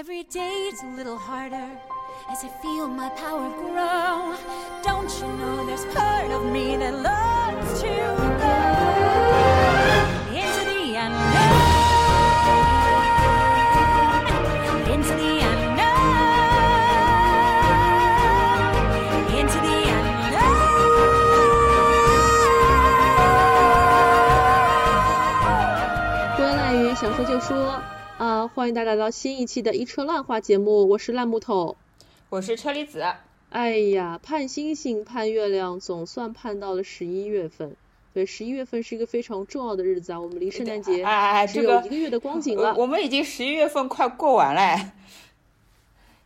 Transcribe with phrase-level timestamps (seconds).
[0.00, 1.70] Every day it's a little harder
[2.30, 4.36] as I feel my power grow.
[4.82, 7.88] Don't you know there's part of me that loves to
[8.44, 8.56] go
[10.40, 11.72] into the unknown,
[14.94, 15.96] into the unknown,
[19.38, 20.56] into the unknown.
[26.36, 27.80] 归来语想说就说
[28.21, 31.75] 啊、欢迎大家来到新一期的一车烂话节目，我是烂木头。
[32.29, 33.03] 我是车厘子，
[33.49, 37.75] 哎呀，盼星星盼月亮，总算盼到了十一月份。
[38.13, 41.03] 对，十一月份是一个非常重要的日子啊，我们离圣诞节
[41.47, 42.75] 只这个有一个月的光景了。
[42.75, 44.93] 我我们已经十一月份快过完了，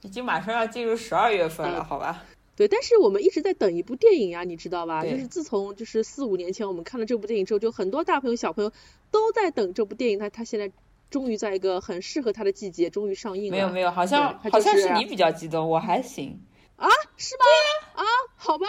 [0.01, 2.25] 已经马上要进入十二月份了，嗯好吧？
[2.57, 5.01] 对，但是我们一直在等一部电影呀，你知道吧？
[5.05, 8.73] 就是自从就是四五年前我们看了这部电影之后，就很多大朋友小朋友
[9.12, 10.70] 都在等这部电影，它它现在
[11.15, 13.51] 终于在一个很适合它的季节终于上映了。
[13.51, 16.37] 没有没有，好像就是好像是你比较激动，我还行。
[16.75, 16.89] 啊？
[17.15, 18.03] 是吗？
[18.03, 18.03] 啊，
[18.35, 18.67] 好吧。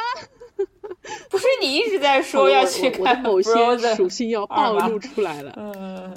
[1.29, 3.51] 不是你一直在说要去看某些
[3.97, 5.53] 属性要暴露出来了。
[5.57, 6.17] 嗯，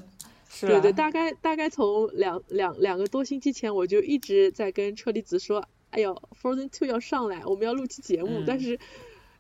[0.62, 8.78] 对对，大概大概从两两两个多星期前，我就一直在跟车厘子说，哎呦，Frozen Two 要上来，我们要录期节目，嗯但是。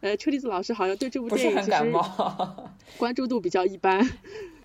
[0.01, 2.71] 呃，车厘子老师好像对这部电影其实冒。
[2.95, 3.99] 关注度比较一般，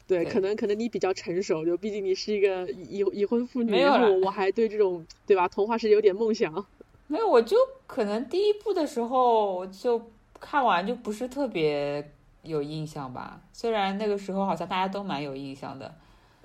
[0.07, 6.67] 对，对可能可能你比较成熟，就毕竟你是一个已已已婚妇女，没有啦然后我还对这种对吧童话世界有点梦想。
[7.07, 15.95] 没有，我就可能第一部的时候就看完就不是特别有印象吧，虽然那个时候好像大家都蛮有印象的。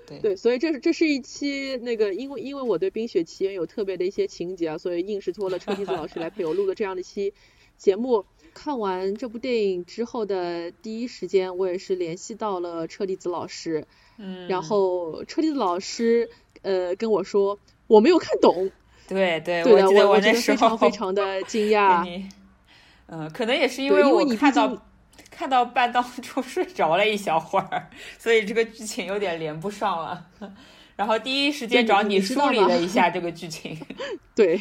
[0.06, 7.32] 对对，所以这是这是一期那个，因为因为我对《冰雪奇缘》有特别的一些情节啊，所以硬是托了车厘子老师来陪我录的这样的一期
[7.76, 8.24] 节目。
[8.54, 13.86] 看完这部电影之后的第一时间，我也是联系到了车厘子老师，
[14.18, 16.28] 嗯，然后车厘子老师
[16.62, 18.70] 呃跟我说我没有看懂，
[19.08, 22.04] 对对，我觉得那时候非常非常的惊讶。
[23.12, 24.86] 嗯，可能也是因为我你看到
[25.30, 30.26] 看到半当中睡着了一小会儿，所以这个剧情有点连不上了。
[30.96, 33.76] 然后第一时间找你梳理了一下这个剧情。
[34.36, 34.60] 对，对，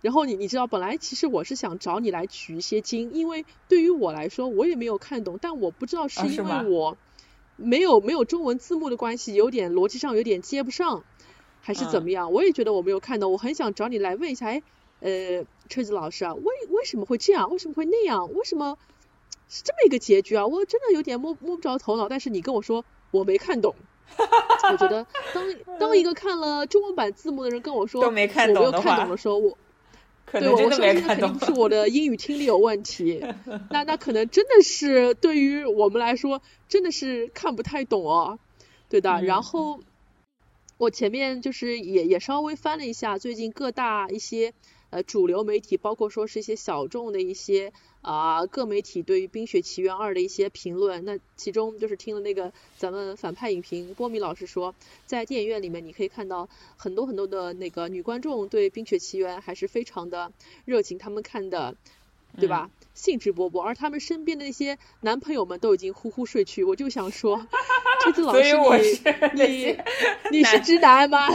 [0.00, 6.96] 然后你你知道，本来其实我是想找你来取一些经，因为对于我来说，我也没有看懂，但我不知道是因为我
[7.56, 11.04] 没有没有中文字幕的关系，有点逻辑上有点接不上，
[11.60, 12.32] 还是怎嗯么样？
[12.32, 14.62] 我也觉得我没有看懂，我很想找你来问一下，哎，
[15.00, 17.50] 呃，车子老师啊，为为什么会这样？
[17.50, 18.32] 为什么会那样？
[18.32, 18.78] 为什么
[19.48, 20.46] 是这么一个结局啊？
[20.46, 22.08] 我真的有点摸摸不着头脑。
[22.08, 23.74] 但是你跟我说我没看懂。
[24.70, 25.44] 我觉得 当
[25.78, 29.56] 当一个看了中文版字幕的人跟我说都没看我没有看懂的时候，我
[30.26, 31.44] 可对，能真的没我相信那看懂肯定不。
[31.46, 33.24] 是我的英语听力有问题，
[33.70, 38.38] 那那可能真的是对于我们来说，真的是看不太懂哦，
[38.88, 39.22] 对的。
[39.22, 39.80] 然嗯后
[40.76, 44.52] 我前面就是也也稍微翻了一下最近各大一些
[44.90, 51.04] 呃主流媒体，包括说是一些小众的一些啊、各媒体对于《冰雪奇缘二》的一些评论。
[51.04, 54.74] 那其中就是听了那个咱们反派影评波米老师说，
[55.06, 60.32] 在电影院里面你可以看到很多很多的那个女观众对《冰雪奇缘》还是非常的
[60.64, 61.76] 热情，他们看的，
[62.38, 62.70] 对吧？
[62.94, 66.64] 兴致勃勃，而他们身边的那些男朋友们都已经呼呼睡去。
[66.64, 67.46] 我就想说，
[68.08, 69.00] 车子老所以师我是
[69.34, 69.78] 那你
[70.30, 71.28] 你你是直男吗？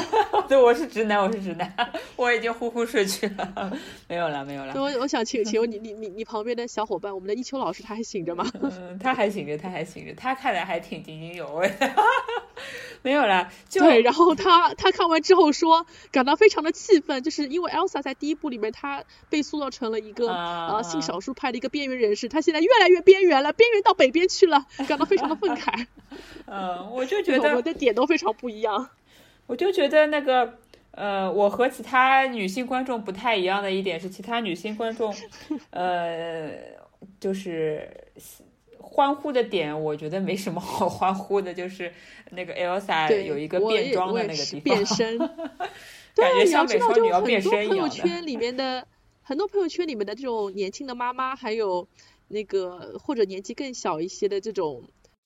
[0.47, 1.73] 对，我是直男，我是直男，
[2.15, 3.71] 我已经呼呼睡去了，
[4.07, 4.73] 没有了，没有了。
[4.75, 8.45] 我我想请请问你你你你旁边的小伙伴，我们的一秋老师他还醒着吗？
[8.61, 11.91] 嗯，他还醒着，他还醒着，他看来还挺津津有味的。
[13.05, 25.85] 没有啦，就对，然后他他看完之后说，感到非常的气愤，就是因为 Elsa 在第一部里面，她被塑造成了一个啊呃性少数派的一个边缘人士，她现在越来越边缘了，边缘到北边去了，感到非常的愤慨。
[26.47, 28.89] 嗯，我就觉得我们，的点都非常不一样。
[29.47, 30.57] 我就觉得那个，
[30.91, 35.13] 呃，我和其他女性观众不太一样的一点是，其他女性观众，
[35.71, 36.51] 呃，
[37.19, 37.89] 就是
[38.93, 41.91] 欢呼的点，我觉得没什么好欢呼的，就是
[42.29, 45.17] 那个 Elsa，有一个变装的那个地方，变身。
[46.15, 47.95] 感对，觉你要知道，像美少就女要变很多朋友身一样的。
[47.95, 48.87] 圈里面的
[49.23, 51.87] 很多朋友圈里面的这种年轻的妈妈，还有
[52.27, 54.83] 那个或者年纪更小一些的这种，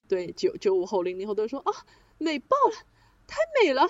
[0.08, 1.72] 对九九五后、零零后都说啊，
[2.18, 2.76] 美爆了，
[3.28, 3.86] 太美了。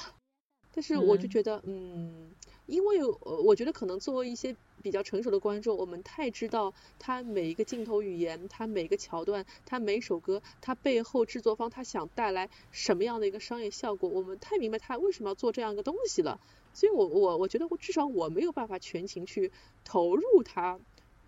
[0.74, 2.32] 但是我就嗯觉得，嗯，
[2.68, 16.40] 因为呃我觉得可能作为一些比较成熟的观众，我们太知道他每一个镜头语言，他每个桥段，他每首歌，他背后制作方他想带来什么样的一个商业效果，我们太明白他为什么要做这样一个东西了。
[16.74, 19.52] 所以我我我觉得我至少我没有办法全情去
[19.84, 20.80] 投入他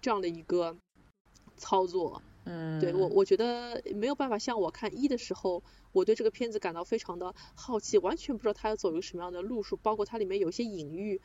[0.01, 0.77] 这样的一个
[1.57, 2.21] 操作。
[2.50, 5.62] 嗯，对我，我觉得没有办法像我看一的时候，
[5.92, 11.22] 我对这个片子感到非常的好奇，完全不知道它要走一个什么样的路数，包括它里面有一些隐喻。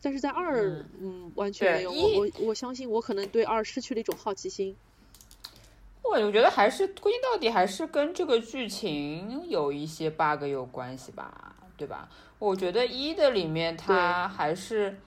[0.00, 1.92] 但是在二，嗯嗯，完全没有。
[1.92, 4.74] 我我我相信我可能对二失去了一种好奇心。
[6.02, 12.08] 我我觉得还是归根到底还是跟这个剧情有一些 bug 有关系吧，对吧？
[12.40, 14.98] 我觉得一的里面它还是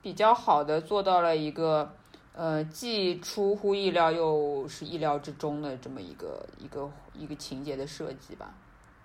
[0.00, 1.92] 比较好的做到了一个
[2.34, 8.52] 呃既出乎意料又是意料之中的这么一个一个一个情节的设计吧，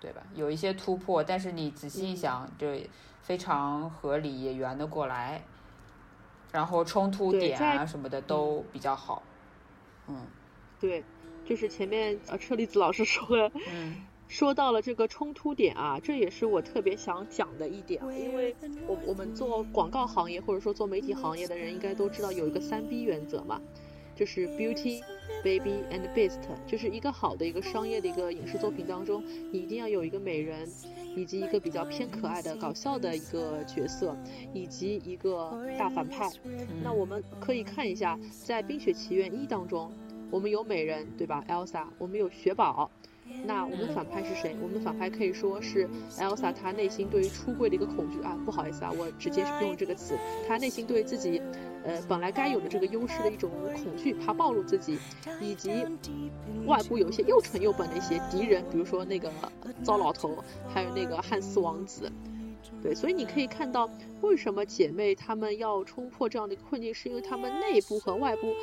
[0.00, 0.22] 对吧？
[0.34, 2.88] 有一些突破，但是你仔细一想，这
[3.22, 5.42] 非常合理，也圆得过来。
[6.52, 9.22] 然后冲突点啊什么的都比较好，
[10.08, 10.26] 嗯
[10.80, 11.04] 对，
[11.44, 18.54] 就是前面呃车厘子老师说的，嗯说到了这个冲突点啊，这也是我特别想讲的一点啊，因为
[18.86, 23.60] 我我们做广告行业或者说做媒体行业的人，应该都知道有一个三 B 原则嘛，
[24.14, 25.02] 就是 Beauty、
[25.42, 30.68] Baby and Beast，就是一个好的一个商业的一个影视作品当中，你一定要有一个美人，
[31.16, 34.16] 以及一个比较偏可爱的搞笑的一个角色，
[34.54, 36.30] 以及一个大反派。
[36.84, 39.92] 那我们可以看一下，在《冰雪奇缘一》当中，
[40.30, 42.88] 我们有美人，对吧？Elsa，我们有雪宝。
[43.44, 44.54] 那我们的反派是谁？
[44.60, 45.88] 我们的反派可以说是
[46.18, 51.40] Elsa，她内心对于出柜的一个恐惧啊，不好意思啊，我直接用这个词，她内心对自己，
[51.84, 54.98] 呃，本来该有的这个优势的一种恐惧，怕暴露自己，
[55.40, 55.70] 以及
[56.66, 59.30] 外部有一些又蠢又笨的一些敌人，比如说那个
[59.82, 60.36] 糟老头，
[60.68, 62.10] 还有那个汉斯王子。
[62.82, 63.88] 对，所以你可以看到，
[64.20, 68.54] 为什么姐妹她们要冲破这样的一个困境，是因为她们内部和外部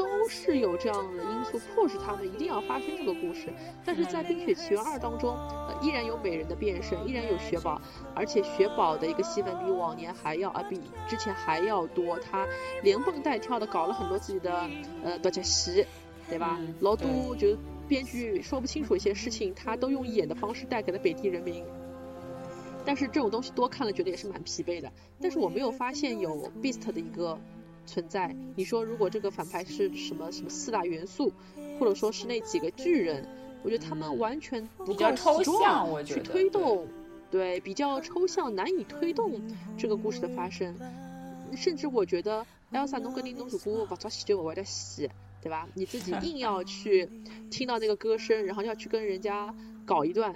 [0.00, 3.52] 都是有这样的因素迫使他们一定要发生这个故事。
[3.84, 7.78] 但是在《冰雪奇缘二》当中，呃，依然有美人的变身，依然有雪宝，
[8.14, 12.18] 而且雪宝的一个戏份比往年还要啊，比之前还要多。
[12.18, 12.46] 他
[12.82, 14.70] 连蹦带跳的搞了很多自己的
[15.04, 15.84] 呃独角戏，
[16.30, 16.58] 对吧？
[16.80, 17.54] 老多就
[17.86, 21.62] 编剧说不清楚一些事情，他都用演的方式带给了北地人民。
[22.86, 24.90] 但是这种东西多看了，觉得也是蛮疲惫的。
[25.20, 27.38] 但是我没有发现有 Beast 的一个
[27.90, 28.34] 存在。
[28.54, 31.32] 你说如果这个反派是什么什么四大元素，
[31.78, 33.26] 或者说是那几个巨人，
[33.64, 36.86] 我觉得他们完全不比较够抽象我觉去推动，
[37.30, 39.40] 对，比较抽象，难以推动
[39.76, 40.74] 这个故事的发生。
[41.56, 45.10] 甚至我觉得 Elsa 侬跟你侬如果不做戏就不会得戏，
[45.42, 45.68] 对吧？
[45.74, 47.10] 你自己硬要去
[47.50, 49.52] 听到那个歌声，然后要去跟人家
[49.84, 50.32] 搞一段，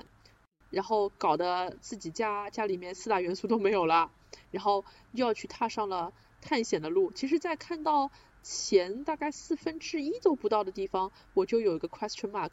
[0.70, 4.10] 然后搞得自己家家里面四大元素都没有了，
[4.50, 6.12] 然后又要去踏上了
[6.44, 7.11] 探险的路。
[7.11, 8.11] 其实，在看到
[8.43, 12.52] 前大概四分之一都不到的地方，我就有一个 question mark。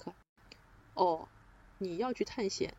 [0.93, 1.27] 哦，
[1.77, 2.73] 你要去探险，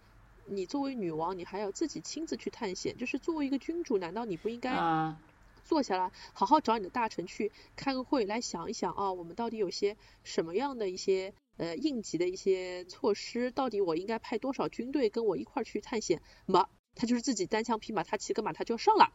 [0.46, 5.20] 你作为女王，你还要自己亲自去探险，就是作为一个君主，难道你不应该啊，
[5.64, 13.50] 坐下来，好好找你的大臣去开个会，来想一想啊，我们到底有些什么样的一些呃应急的一些措施？
[13.50, 16.20] 到底我应该派多少军队跟我一块儿去探险？
[16.46, 19.12] 么，他就是自己单枪匹马，他骑个马他就要上了。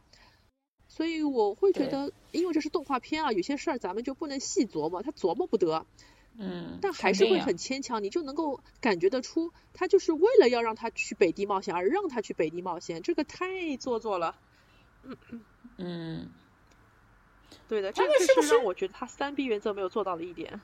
[0.98, 5.86] 所以我会觉得，因为这是动画片啊，有些事儿咱们就不能细琢磨，他琢磨不得。
[6.36, 14.34] 嗯，但还是会很牵强，你就能够感觉得出，他就是为了要让他去北地冒险而让他去北地冒险，这个太做作了。
[15.04, 15.16] 嗯
[15.76, 16.28] 嗯，
[17.68, 20.60] 对的，这这们是不是让我觉得他三 B 原则没有做到的一点。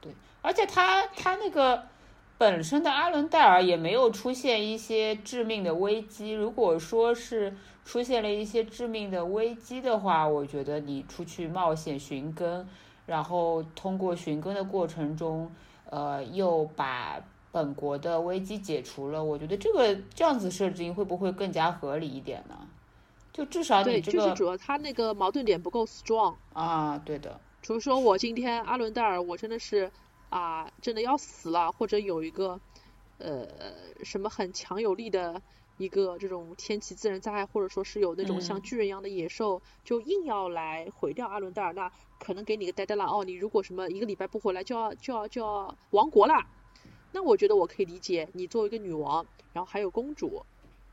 [0.00, 1.88] 对而且他他那个
[2.38, 6.32] 本身的阿伦戴尔也没有出现一些致命的危机。
[6.32, 12.68] 如果说是出现了一些致命的危机的话，我觉得你出去冒险寻根，
[13.06, 15.50] 然后通过寻根的过程中，
[15.88, 17.18] 呃，又把
[17.50, 22.54] 本国的危机解除了，我觉得这个这样子设定会不会更加合理一点呢？
[23.32, 26.34] 就至少，你这个就是主要他那个矛盾点不够 strong。
[26.52, 29.90] 啊，对的，比如说我今天阿伦戴尔，我真的是
[30.28, 32.60] 啊，真的要死了，或者有一个
[33.18, 33.48] 呃
[34.04, 35.40] 什么很强有力的
[35.78, 46.46] 一个这种天气自然灾害，或者说是有那种像嗯巨人一样的野兽，就硬要来毁掉阿伦戴尔，那可能给你个呆呆了哦，你如果什么一个礼拜不回来就要就要就要亡国啦。
[47.12, 50.44] 那我觉得我可以理解，你作为一个女王，然后还有公主，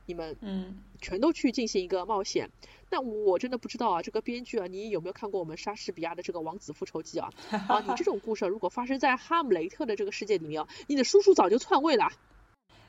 [0.06, 2.50] 你们嗯，全都去进行一个冒险。
[2.90, 7.32] 那我真的不知道啊，这个编剧啊，你有没有看过我们莎士比亚的这个《王子复仇记》啊？
[7.68, 12.10] 啊， 你这种故事啊如果发生在哈姆雷特的这个世界里面啊，你的叔叔早就篡位了，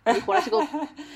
[0.07, 0.67] 你回来这个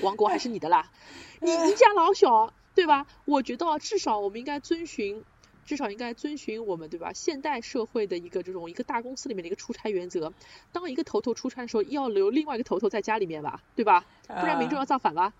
[0.03, 0.91] 王国还是你的啦，
[1.41, 3.07] 你一家老小，对吧？
[3.25, 5.23] 我觉得啊至少我们应该遵循。
[5.65, 7.13] 至少应该遵循我们对吧？
[7.13, 10.33] 现代社会的一个这种一个大公司里面的一个出差原则，
[10.71, 14.03] 当一个头头出差的时候，要留另外一个头头在家里面吧，对吧？
[14.25, 15.31] 不然民众啊要造反吧。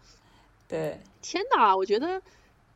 [0.69, 2.21] 对，天哪，我觉得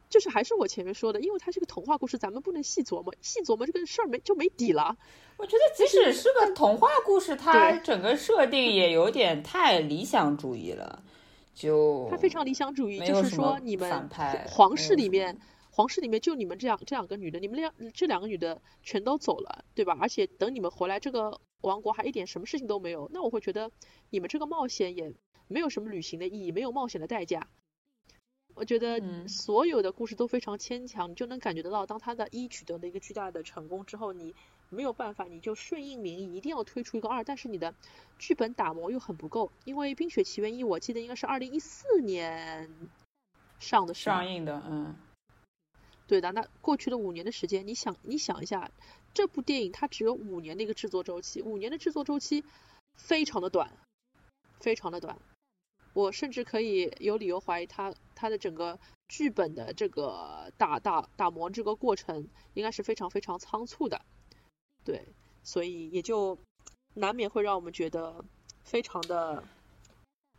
[0.10, 4.98] 就是还是我前面说的，因为它是个童话故事，咱们不能细琢磨，细琢磨这个事儿没就没底了。
[5.38, 11.04] 我觉得即使是个童话故事，它整个设定也有点太理想主义了，
[11.54, 14.10] 就它非常理想主义，就是说你们
[14.48, 15.38] 皇室里面，
[15.70, 19.96] 皇室里面就你们这样这两个女的，你们两这两个女的全都走了，对吧？
[20.02, 23.70] 而且等你们回来，这个王国还一点什么事情都没有，那我会觉得
[24.10, 25.14] 你们这个冒险也
[25.48, 27.48] 没有什么旅行的意义，没有冒险的代价。
[28.56, 34.36] 我觉得所有的故事都非常牵强，你就能感觉得到，当他的一取得了一个巨大的成功之后，你
[34.70, 37.74] 没有办法，你就顺应民意，一定要推出一个二，但是你的
[38.20, 42.70] 剧本打磨又很不够，因为《冰雪奇缘一》我记得应该是二零一四年
[43.60, 44.96] 上的上映的，嗯，
[46.08, 48.70] 对的，那过去的五年的时间，你想你想一下，
[49.16, 52.44] 这部电影它只有五年的一个制作周期，五年的制作周期
[52.96, 53.72] 非常的短，
[54.60, 55.18] 非常的短。
[55.94, 64.02] 我甚至可以有理由怀疑，他他的整个剧本的这个打打打磨这个过程，应该是非常非常仓促的，
[64.86, 65.06] 对，
[65.44, 66.38] 所以也就
[66.94, 68.24] 难免会让我们觉得
[68.64, 69.44] 非常的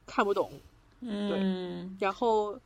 [0.06, 0.50] 看不懂，
[1.00, 2.58] 嗯，然后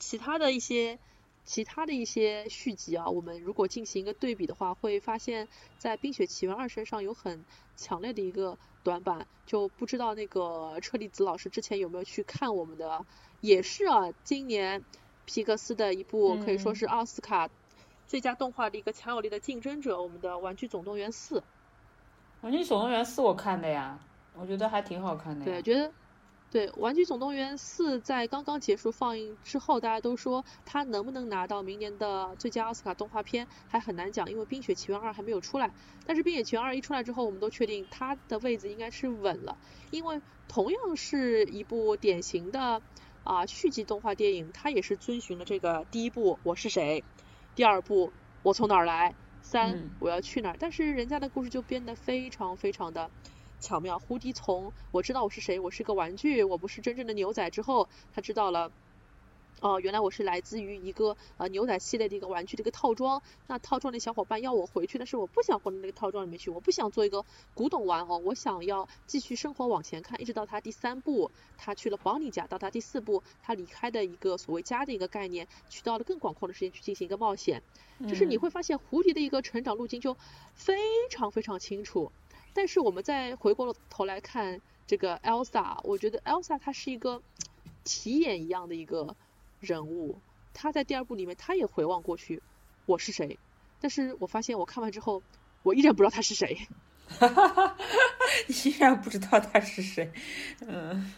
[0.00, 0.98] 其他的一些
[1.44, 5.46] 其他的一些续集啊，我们如果进行一个对比的话，会发现，
[5.78, 7.44] 在《冰雪奇缘二》身上有很
[7.76, 8.58] 强烈的一个。
[8.86, 13.04] 短板就不知道那个车厘子老师之前有没有去看我们的，
[13.46, 14.84] 也是啊，今年
[15.24, 17.48] 皮克斯的一部可以说是奥斯卡
[18.04, 21.38] 最佳动画的一个强有力的竞争者，我们的《玩具总动员四》。
[22.40, 24.00] 玩具总动员四我看的呀，
[24.34, 25.44] 我觉得还挺好看的。
[25.44, 25.92] 对，觉得。
[26.48, 35.70] 对《玩具总动员四》在刚刚结束放映之后，大家都说它能不能拿到明年的最佳奥斯卡动画片还很难讲，因为《冰雪奇缘二》还没有出来。
[36.06, 39.58] 但是《冰雪奇缘二》一出来之后，我们都确定它的位置应该是稳了，
[39.90, 42.80] 因为同样是一部典型的
[43.26, 47.02] 啊续集动画电影，它也是遵循了这个第一部我是谁，
[47.56, 53.10] 第二部我从哪儿来，三我要去哪儿，但是人家的故事就变得非常非常的。
[53.58, 58.70] 巧妙，胡迪从我知道我是谁，我是个玩具，我不是真正的牛仔之后，他知道了，
[59.60, 63.22] 哦，原来我是来自于一个呃牛仔系列的一个玩具的一个套装。
[63.46, 77.62] 那套装的小伙伴要我回去，但是我不想回到那个套装里面去，我不想做一个古董玩偶，我想要继续生活往前看，一直到他第三部，他去了邦尼家，到他第四部，他离开的一个所谓家的一个概念，去到了更广阔的世界去进行一个冒险。
[78.06, 80.14] 就是你会发现蝴蝶的一个成长路径就
[80.54, 80.76] 非
[81.08, 82.12] 常非常清楚。
[82.52, 87.22] 但是我们再回过头来看这个 Elsa，我觉得 Elsa 她是一个
[87.84, 89.16] 题眼一样的一个
[89.60, 90.18] 人物。
[90.52, 92.42] 他在第二部里面，他也回望过去，
[92.86, 93.38] 我是谁？
[93.80, 95.22] 但是我发现我看完之后，
[95.62, 96.56] 我依然不知道他是谁。
[97.08, 97.76] 哈哈哈！
[98.48, 100.10] 依然不知道他是谁。
[100.66, 101.12] 嗯，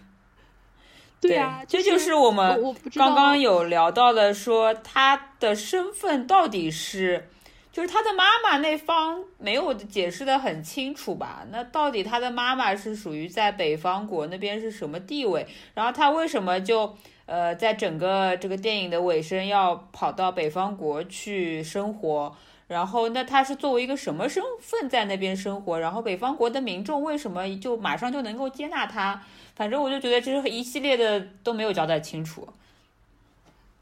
[1.21, 2.61] 对啊，这就是我们
[2.95, 7.29] 刚刚有聊到的，说他的身份到底是。
[7.71, 11.47] 就是他的妈妈那方没有解释的很清楚吧？
[11.53, 15.47] 那到底他的妈妈是属于在北方国那边是什么地位？
[15.75, 16.97] 然后他为什么就
[17.29, 22.35] 呃在整个这个电影的尾声要跑到北方国去生活？
[22.67, 25.79] 然后那他是作为一个什么身份在那边生活？
[25.79, 29.23] 然后北方国的民众为什么就马上就能够接纳他？
[29.55, 32.49] 反正我就觉得这是一系列的都没有交代清楚。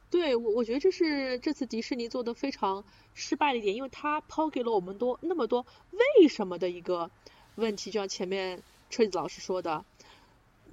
[0.09, 2.83] 对我，我觉得这是这次迪士尼做的非常
[3.15, 7.11] 失败的一点，因为他抛给了我们多那么多为什么的一个
[7.57, 9.85] 问题，就像前面车子老师说的，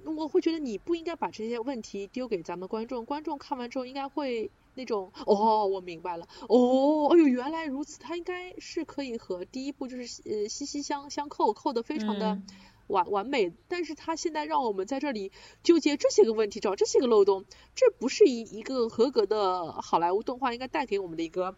[0.04, 12.40] 我会觉得你不应该把这些问题丢给咱们观众，观众看完之后应该会那种哦，我明白了，哦，哎呦，原来如此，他应该是可以和第一部就是呃息息相相扣，扣的非常的。
[12.86, 15.32] 完完美，但是他现在让我们在这里
[15.62, 21.56] 纠结这些个问题，找这些个漏洞，这不是一一个合格的好莱坞动画应该带给我们的一个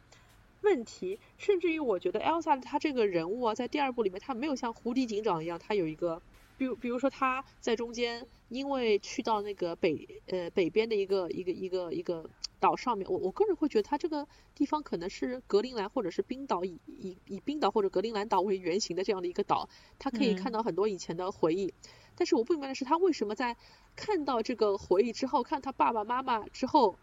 [0.62, 1.18] 问题。
[1.36, 6.22] 甚至于我觉得 Elsa 他这个人物啊，在第二部里面他没有像胡迪警长一样，他有一个，
[6.56, 12.28] 比如比如说他在中间因为去到那个北呃北边的一个一个一个一个。
[12.58, 21.74] 岛上面，我我个人会觉得他这个地方可能是格陵兰或者是冰岛，以以以冰岛或者格陵兰岛为原型的这样的一个岛，他可以看到很多以前的回忆。
[22.16, 23.58] 但是我不明白的是，他为什么在
[23.94, 26.96] 看到这个回忆之后，看他爸爸妈妈之后，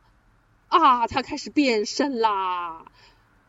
[0.69, 2.91] 啊，他开始变身啦，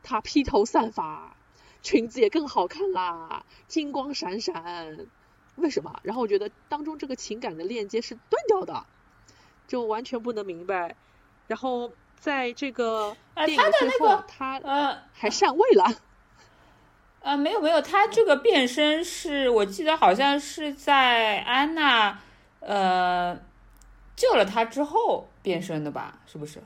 [0.03, 1.39] 他披头散发，
[1.83, 5.07] 裙子也更好看啦，金光闪闪，
[5.57, 6.01] 为什么？
[6.03, 8.85] 然后我觉得当中这个情感的链接是断掉的，
[9.67, 10.97] 就完全不能明白。
[11.47, 15.85] 然后在这个电影最后，他呃还上位了。
[17.21, 22.19] 呃，没有没有，他这个变身是我记得好像是在安娜
[22.61, 23.39] 呃
[24.15, 26.19] 救了他之后变身的吧？
[26.27, 26.63] 是不是？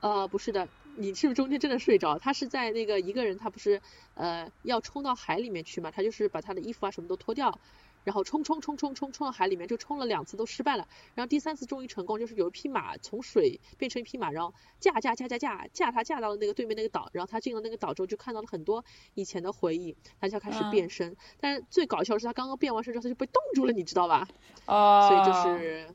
[0.00, 2.18] 呃，不是的，你是不是中间真的睡着？
[2.18, 3.80] 他是在那个一个人，他不是
[4.20, 5.90] 呃要冲到海里面去嘛？
[5.90, 7.58] 他就是把他的衣服啊什么都脱掉，
[8.04, 18.84] 然后冲冲冲冲冲冲到海里面，就冲了两次都失败了，然后第三次终于成功，就是有一匹马从水变成一匹马，然后驾驾驾驾驾驾他驾到了那个对面那个岛，然后他进了那个岛之后就看到了很多
[19.14, 21.16] 以前的回忆，他就开始变身。
[21.40, 24.28] 但是最搞笑的是他刚刚变完身之后他就被冻住了，你知道吧？
[24.66, 25.94] 哦，所以就是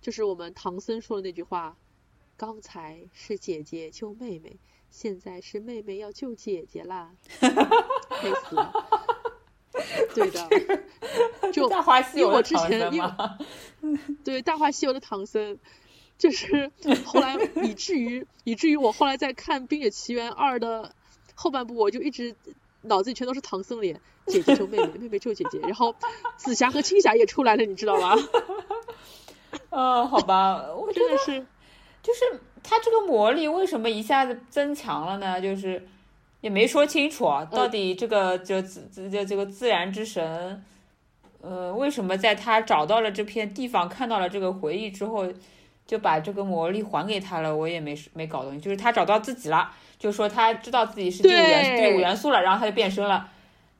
[0.00, 1.76] 就是我们唐僧说的那句话。
[2.36, 4.58] 刚才是姐姐救妹妹，
[4.90, 8.72] 现在是妹妹要救姐姐啦， 累死了。
[10.14, 10.48] 对的，
[11.52, 15.58] 就大话西游我之前因为 对大话西游的唐僧，
[16.18, 16.70] 就是
[17.04, 20.94] 后来以至于以至于我后来在看《冰雪奇缘二》的
[21.34, 22.34] 后半部，我就一直
[22.82, 25.94] 脑子里全都是唐僧脸，姐姐救妹妹，妹妹救姐姐，然后
[26.36, 28.16] 紫霞和青霞也出来了，你知道吗？
[29.70, 31.46] 嗯，好吧，我真的是。
[32.02, 35.40] 就是他这个魔力为什么一下子增强了呢？
[35.40, 35.86] 就是
[36.40, 40.64] 也没说清楚啊，到底这个就自这这个自然之神，
[41.40, 45.26] 呃，为什么在他找到了这片地方，看到了这个回忆之后，
[45.86, 47.54] 就把这个魔力还给他了？
[47.54, 53.28] 我也没没搞懂，就是他找到自己了，就说他知道自己是第五元第五元素了，然后他就变身了。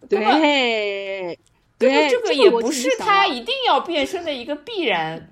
[0.08, 1.38] 对，
[1.78, 5.30] 对，这个也不是他一定要变身的一个必然。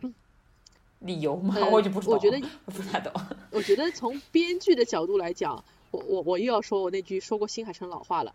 [1.01, 1.57] 理由吗？
[1.71, 3.13] 我就不我觉得 不太懂。
[3.53, 8.35] 我觉得从编剧的角度来讲，我我我又要说我那句说过新海诚老话了。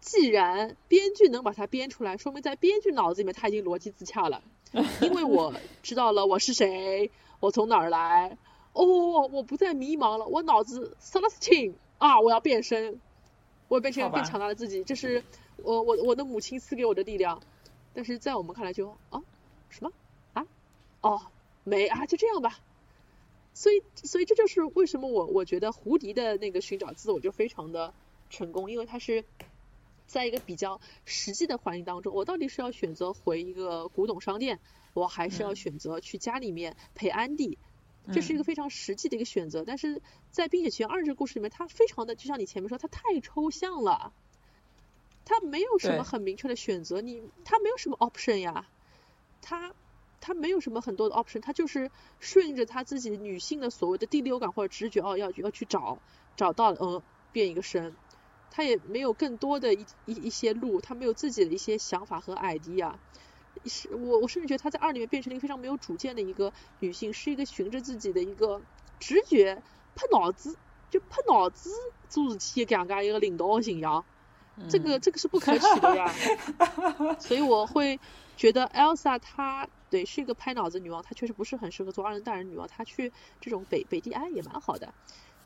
[0.00, 4.42] 既然编剧能把它编出来，说明在编剧脑子里面他已经逻辑自洽了。
[5.00, 7.10] 因为我知道了我是谁，
[7.40, 8.36] 我从哪儿来。
[8.72, 8.84] 哦，
[9.32, 13.00] 我不再迷茫了，我脑子 s o l a s t i n 啊，我要变身，
[13.68, 15.24] 我要变成更强大的自己，这是
[15.56, 17.40] 我我我的母亲赐给我的力量。
[17.94, 19.22] 但是在我们看来就啊
[19.70, 19.90] 什么
[20.34, 20.46] 啊
[21.00, 21.22] 哦。
[21.66, 22.60] 没啊，就这样吧。
[23.52, 27.92] 所以，所以这就是为什么我我觉得胡迪的那个寻找自我就非常的
[28.30, 29.24] 成功，因为他是
[30.06, 34.60] 在一个比较实际的环境当中，我到底是要选择回一个古董商店，
[34.94, 37.58] 我还是要选择去家里面陪安迪，
[38.12, 39.64] 这是一个非常实际的一个选择。
[39.66, 44.12] 但是在《冰雪奇缘二》这个故事里面，它非常的就像你前面说，它太抽象了，
[45.24, 48.68] 它没有什么很明确的选择，你它没有什么 option 呀，
[49.42, 49.74] 它。
[50.20, 55.98] 他没有什么很多的 option，他就是顺着他自己女性的所谓的第六感或者直觉哦，要要去找，
[56.36, 57.02] 找到了，嗯，
[57.32, 57.94] 变一个身，
[58.50, 62.94] 他也没有更多的一一一些路，他没有自己的一些想法和 idea，
[63.64, 68.60] 是我我甚至觉得他在二里面变成了一个非常没有主见的一个女性，是一个循着自己的一个
[68.98, 69.62] 直觉，
[69.94, 70.56] 拍脑子
[70.90, 71.70] 就拍脑子
[72.08, 74.04] 做事体这样一个领导形象，
[74.68, 76.10] 这个这个是不可取的呀，
[77.20, 78.00] 所以我会
[78.36, 79.68] 觉得 Elsa 她。
[79.88, 84.92] 对，是一个拍脑子女王，她确实不是很适合做二人大人女王，她去这种北北地安也蛮好的，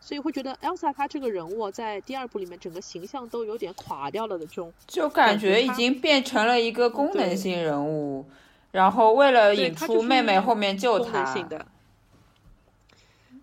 [0.00, 8.24] 所以会觉得 Elsa 她这个人物在第二部里面整个形象都有点垮掉了的这种，就感觉已经变成了一个功能性人物，
[8.70, 11.36] 然后为了引出妹妹后面救她。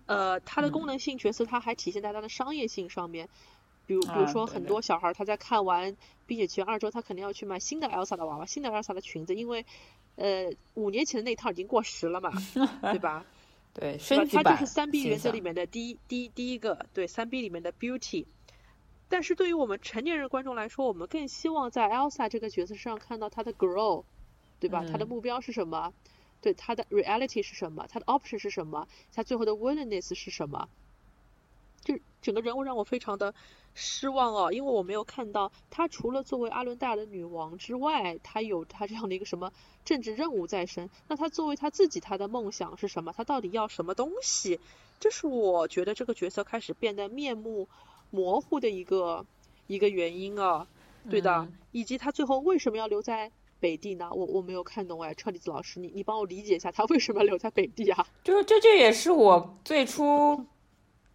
[0.06, 3.28] 呃，他的功能性角色，他还体现在他的商业性上面，
[3.88, 5.92] 比如比如说很多小孩他在看完
[6.26, 9.66] 《冰雪奇缘二》之后，他肯定要去买新的 Elsa 的娃娃，新的 Elsa 的裙子，因为。
[10.20, 12.32] 呃，五年前的那套已经过时了嘛，
[12.90, 13.24] 对吧？
[13.72, 13.96] 对，
[14.32, 18.26] 它就是三 B 原则里面的第一第一第一个，对三 B 里面的 Beauty。
[19.08, 24.02] 但是对于我们成年人观众来说，我们更希望在 Elsa 这个角色上看到她的 Grow，
[24.58, 24.84] 对吧？
[24.90, 25.94] 她的目标是什么？
[26.40, 27.86] 对，她的 Reality 是什么？
[27.88, 28.88] 她的 Option 是什么？
[29.14, 30.68] 她最后的 Willingness 是什么？
[31.82, 33.34] 就整个人物让我非常的。
[33.80, 39.52] 失望哦，因为我没有看到她除了作为阿伦戴尔的女王之外，她有她这样的一个什么
[39.84, 40.90] 政治任务在身。
[41.06, 43.12] 那她作为她自己，她的梦想是什么？
[43.16, 44.58] 她到底要什么东西？
[44.98, 47.68] 这是我觉得这个角色开始变得面目
[48.10, 49.24] 模糊的一个
[49.68, 50.66] 一个原因啊。
[51.08, 54.10] 对的，以及她最后为什么要留在北地呢？
[54.12, 58.04] 我我没有看懂哎，车厘子老师，你你帮我理解一下，她为什么要留在北地啊？
[58.24, 60.44] 就是这这也是我最初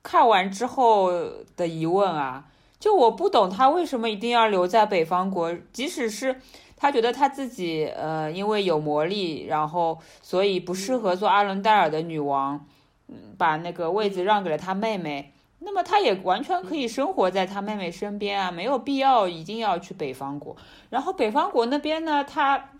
[0.03, 1.11] 看完之后
[1.55, 2.45] 的疑问啊。
[2.79, 6.35] 就我不懂他为什么一定要留在北方国，即使是
[6.75, 12.65] 他觉得他自己呃因为有魔力，然后所以不适合做阿伦戴尔的女王，
[13.07, 20.53] 嗯，把那个位子让给了他妹妹，那么他也完全可以生活在他妹妹身边啊，没有必要一定要去北方国。
[20.89, 22.71] 然后北方国那边呢，他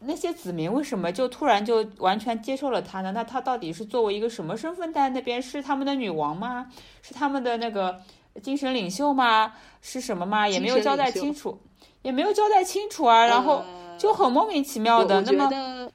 [0.00, 3.12] 那些子民为什么就突然就完全接受了他呢？
[3.12, 5.40] 那他到底是作为一个什么身份在那边？
[5.42, 6.70] 是他们的女王吗？
[7.02, 8.00] 是他们的那个？
[8.40, 9.52] 精神领袖吗？
[9.82, 10.46] 是什么吗？
[10.48, 11.58] 也没有交代清楚，
[12.02, 13.26] 也没有交代清楚啊。
[13.26, 13.64] 然后
[13.98, 15.20] 就很莫名其妙的。
[15.22, 15.90] 那么，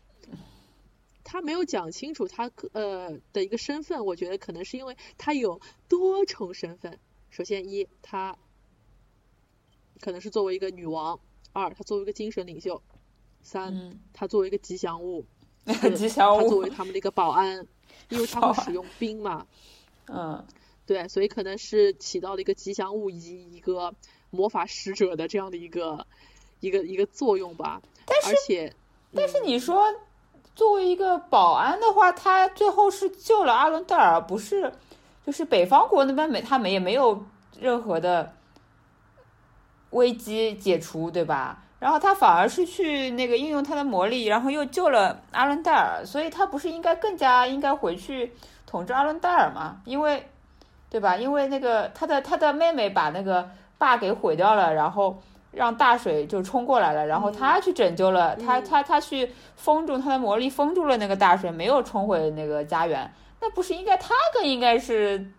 [1.24, 7.00] 他没有讲清楚他呃的一个身份，我觉得可能是因为他有多重身份。
[7.30, 8.36] 首先一，他
[10.02, 11.18] 可能是作为一个女王；
[11.54, 12.76] 二，他作为一个精神领袖；
[13.44, 15.24] 三，他作为一个吉祥物；
[15.96, 17.68] 吉祥物，他作为他们的一个保安，
[18.10, 19.46] 因为他会使用冰嘛。
[20.08, 20.44] 嗯，
[20.86, 23.94] 对，所以可能是起到了一个吉祥物以及一个
[24.32, 26.06] 魔法使者的这样的一个
[26.60, 27.82] 一个一个作用吧。
[28.06, 28.74] 但是，而且，
[29.14, 29.86] 但是你说
[30.56, 34.74] 作为一个保安的话，他最后是救了阿伦戴尔，不是？
[35.26, 37.26] 就是北方国那边没他们也没有
[37.58, 38.36] 任何的
[39.92, 41.64] 危机解除，对吧？
[41.84, 48.32] 然后他反而是去那个应用他的魔力，然后又救了阿伦戴尔，所以他不是应该更加应该回去？
[48.66, 50.26] 统治阿伦戴尔吗，因为，
[50.90, 51.18] 对吧？
[51.18, 63.14] 因为那个他的他的妹妹把那个坝给毁掉了，然后让大水就冲过来了，然后他去拯救了他，他他去封住他的魔力，封住了那个大水，没有冲回那个家园。
[63.42, 65.30] 那不是应该他更应该是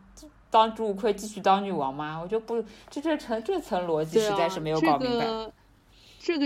[0.51, 2.21] 当主五亏继续当女王吗？
[2.23, 5.25] 我就不，这这层这层逻辑实在是没有搞明白。
[5.25, 5.53] 这个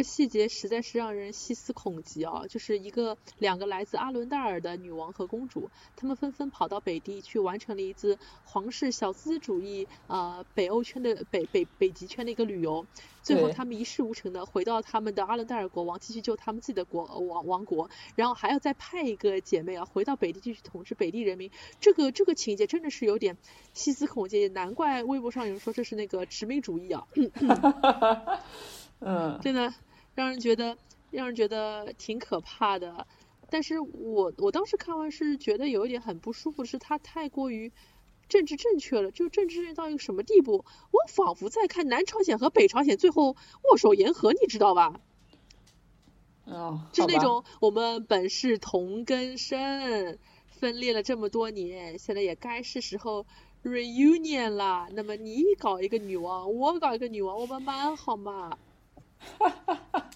[0.03, 2.43] 细节实在是让人细思恐极啊！
[2.49, 12.87] 就是一个两个来自阿伦戴尔的女王和公主，她们纷纷跑到北地去完成了一次皇室小资资主义呃北欧圈的北北北极圈的一个旅游，
[13.23, 23.37] 最后他们一事无成的回到他们的阿伦戴尔国王继续救他们自己的国王王国，然后还要再派一个姐妹啊回到北地继续统治北地人民，这个这个情节真的是有点
[23.75, 27.07] 细思恐极，难怪微博上有人说这是那个殖民主义啊。
[29.01, 29.73] 嗯，真的
[30.15, 30.77] 让人觉得
[31.11, 33.07] 让人觉得挺可怕的。
[33.51, 37.73] 但是我我当时看完是觉得有一点很不舒服，是他太过于
[38.29, 40.65] 政治正确了，就政治正确到一个什么地步？
[40.91, 43.37] 我仿佛在看南朝鲜和北朝鲜最后
[43.71, 45.01] 握手言和，你知道吧？
[46.45, 53.27] 哦，就那种我们本是同根生，分裂了这么多年，现在也该是时候。
[53.65, 58.57] reunion 啦，那么你搞一个女王，我搞一个女王，我们蛮好嘛。
[59.39, 60.11] 哈哈哈，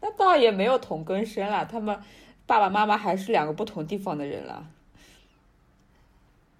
[0.00, 1.98] 那倒也没有同根生了，他们
[2.46, 4.68] 爸爸妈妈还是两个不同地方的人了。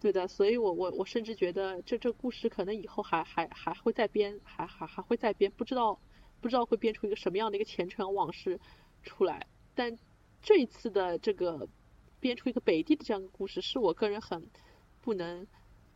[0.00, 5.98] 对的，所以我我我甚至觉得这这故事可能以后还还还会再编，还还还会再编，不知道
[6.40, 8.58] 不知道会编出一个什么样的一个前尘往事
[9.02, 9.46] 出来。
[9.74, 9.98] 但
[10.42, 11.68] 这一次的这个
[12.18, 14.46] 编出一个北地的这样的故事，是我个人很
[15.02, 15.46] 不能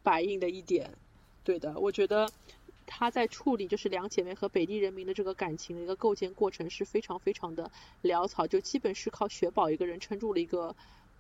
[0.03, 0.91] 摆印的一点。
[1.43, 2.29] 对的，我觉得。
[2.87, 7.71] 他在处理就是两姐妹和北地人民的这个感情的一个构建过程是非常非常的
[8.03, 10.77] 潦草，就基本是靠雪宝一个人撑住了一个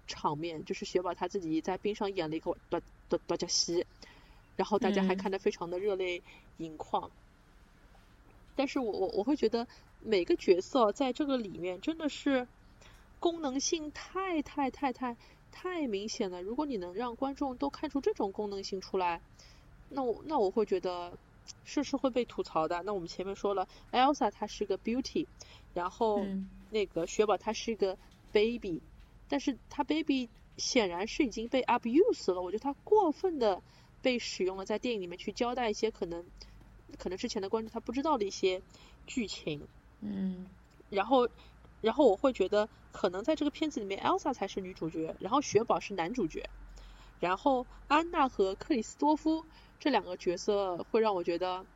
[0.07, 3.87] 场面，就是雪宝他自己在冰上演了一个多多多加西，
[4.57, 6.23] 然后大家还看得非常的热泪
[6.59, 7.11] 盈眶。
[8.55, 9.67] 但是我我我会觉得
[10.01, 12.47] 每个角色在这个里面真的是
[13.19, 15.17] 功能性太太太太
[15.51, 19.23] 太明显了，如果你能让观众都看出这种功能性出来，
[19.89, 21.17] 那我那我会觉得。
[21.65, 22.83] 是是会被吐槽的。
[22.83, 25.27] 那我们前面说了，Elsa 她是个 beauty，
[25.73, 26.25] 然后
[26.71, 27.97] 那个雪宝她是一个
[28.33, 28.81] baby，
[29.29, 32.41] 但是她 baby 显然是已经被 abuse 了。
[32.41, 33.63] 我觉得她过分的
[34.03, 36.25] 被使用了，在电影里面去交代一些可能
[36.99, 38.61] 可能之前的观众他不知道的一些
[39.07, 39.67] 剧情。
[40.01, 40.47] 嗯。
[40.91, 41.29] 然后
[41.81, 46.49] 然后我会觉得可能在这个片子里面，Elsa 才是女主角，然后雪宝是男主角，
[47.21, 49.45] 然后安娜和克里斯多夫。
[49.85, 51.67] 这两个角色会让我觉得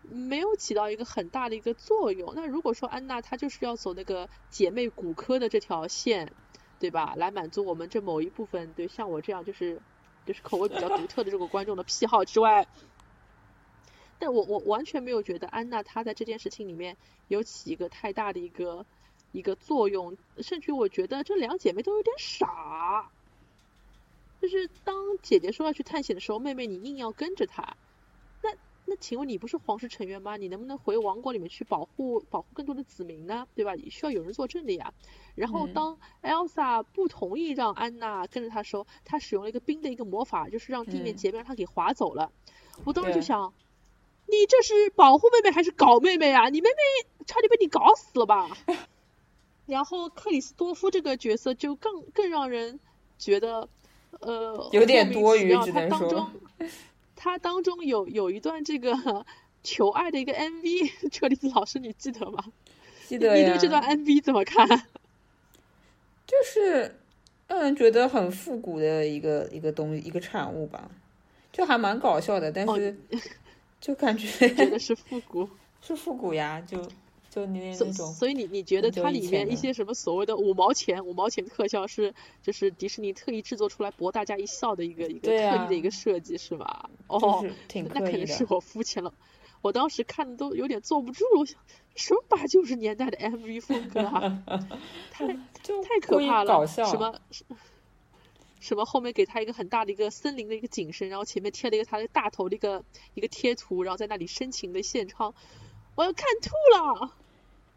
[0.00, 2.32] 没有起到一个很大的一个作用。
[2.34, 6.32] 那如果说安娜她就是要走那个姐妹骨科的这条线，
[6.80, 7.12] 对吧？
[7.14, 9.82] 来满足我们这某一部分对像我这样就是
[10.24, 12.66] 就是口味比较独特的这个观众的癖好之外，
[14.18, 16.96] 但我我完全没有觉得安娜她在这件事情里面
[17.28, 18.86] 有起一个太大的一个
[19.30, 23.10] 一个作用，甚至我觉得这两姐妹都有点傻。
[24.42, 27.76] 就是当姐姐说要去探险的时候，妹妹你硬要跟着她，
[28.42, 28.50] 那
[28.86, 30.36] 那请问你不是皇室成员吗？
[30.36, 33.46] 你能不能回王国里面去保护保护更多的子民呢？
[33.54, 33.76] 对吧？
[33.88, 34.92] 需要有人作证的呀。
[35.36, 42.32] 然后当 Elsa 不同意让安娜跟着她的时候，她使用了一个冰的一个魔法，就是让地面结冰，让她给滑走了。
[42.84, 43.54] 我当时就想，
[44.26, 46.48] 你这是保护妹妹还是搞妹妹啊？
[46.48, 48.50] 你妹妹差点被你搞死了吧？
[49.66, 52.80] 然后克里斯多夫这个角色就更更让人
[53.18, 53.68] 觉得。
[54.20, 56.30] 呃，有点多余，只能说，
[57.16, 58.92] 他当中有有一段这个
[59.62, 62.44] 求爱的一个 MV，车厘子老师你记得吗？
[63.06, 64.66] 记得你对这段 MV 怎么看？
[66.26, 66.96] 就是
[67.46, 70.90] 让人觉得很复古的一个一个东一个产物吧，
[71.52, 72.96] 就还蛮搞笑的，但是
[73.80, 75.48] 就感觉真的是复古，
[75.82, 76.78] 是复古呀，就
[77.34, 86.90] 就你那所那种，所以你你觉得它里面一些什么所谓的五毛钱五毛钱特效是就是迪士尼特意制作出来博大家一笑的一个一个特意的一个设计是吧？
[87.06, 88.46] 哦，挺那肯定是。
[88.50, 89.14] 我肤浅了。
[89.62, 91.56] 我当时看的都有点坐不住了，我想
[91.94, 94.42] 什么八九十年代的 MV 风格啊，
[95.10, 96.46] 太 太可怕了！
[96.46, 97.14] 搞笑什么
[98.60, 105.32] 什么后面给他一个很大的一个森林的一个景深，然后前面贴了一个他的大头的一个一个贴图，然后在那里深情的献唱，
[105.94, 107.12] 我要看吐了。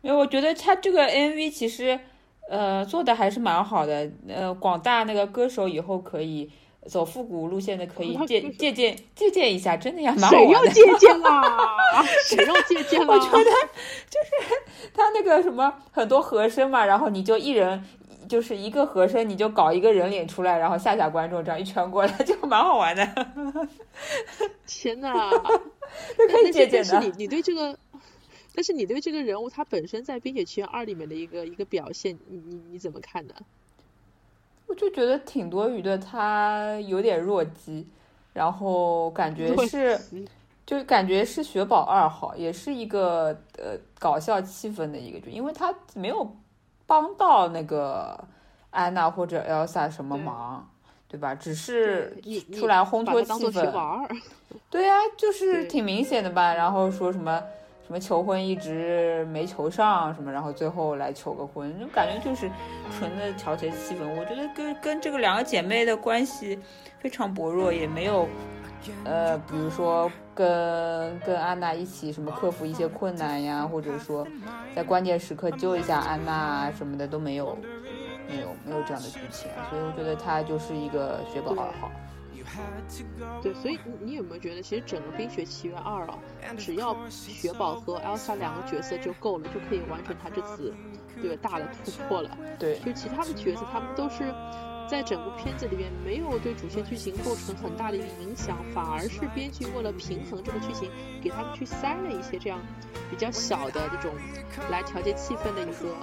[0.05, 1.99] 因为我觉得他这个 MV 其实，
[2.47, 4.07] 呃，做的还是蛮好的。
[4.29, 6.47] 呃，广大那个歌手以后可以
[6.87, 10.71] 走复古路线的，可以借借鉴借鉴一下，真的呀蛮好谁要玩的。
[10.75, 11.77] 借鉴啦？
[12.27, 13.15] 谁要借鉴 啦？
[13.15, 14.61] 我觉得就是
[14.93, 17.83] 他那个什么很多和声嘛，然后你就一人
[18.29, 23.03] 就是一个和声，你就搞一个人脸出来，然后吓吓观众，这样一圈过来 就蛮好玩的，
[24.67, 25.31] 天呐！
[26.17, 27.07] 那可以借鉴的但是。
[27.09, 27.75] 你你对这个，
[28.55, 33.33] 但是你对这个人物他本身在《冰雪奇缘二》里面的一个一个表现，你你你怎么看呢？
[34.67, 37.85] 我就觉得挺多余的，他有点弱鸡，
[38.33, 39.99] 然后感觉是，
[40.65, 43.27] 就感觉是雪宝二号，也是一个
[43.59, 46.35] 呃搞笑气氛的一个剧，因为他没有
[46.87, 48.17] 帮到那个
[48.71, 50.67] 安娜或者 Elsa 什么忙，
[51.07, 51.35] 对吧？
[51.35, 52.17] 只是
[52.53, 53.69] 出来烘托气氛。
[53.69, 54.09] 二，
[54.71, 56.55] 对呀、就 是挺明显的吧。
[56.55, 57.43] 然后说什么
[57.85, 62.49] 什么求婚一直没求上什么，然后最后来求个婚，就感觉就是
[62.97, 63.99] 纯的调节气氛。
[64.17, 66.59] 我觉得跟跟这个两个姐妹的关系
[66.99, 68.27] 非常薄弱，也没有
[69.03, 74.27] 呃，比如说跟跟安娜一起什么克服一些困难呀，或者说
[74.75, 77.57] 在关键时刻救一下安娜什么的都没有。
[78.27, 81.91] 没有没有这样的剧情，所以我觉得她就是一个雪宝二号。
[83.41, 86.17] 对，所以你你有没有觉得，其实整个《冰雪奇缘二》啊，
[86.57, 90.73] 只要雪宝和 Elsa 两个角色就够了，就可以完成他这次
[91.21, 92.37] 这个大的突破了。
[92.59, 94.23] 对，就其他的角色，他们都是
[94.89, 100.89] 在整部片子里面没有对主线剧情构成很大的一个影响，反而是编剧为了平衡这个剧情，
[101.23, 102.59] 给他们去塞了一些这样
[103.09, 104.13] 比较小的这种
[104.69, 105.95] 来调节气氛的一个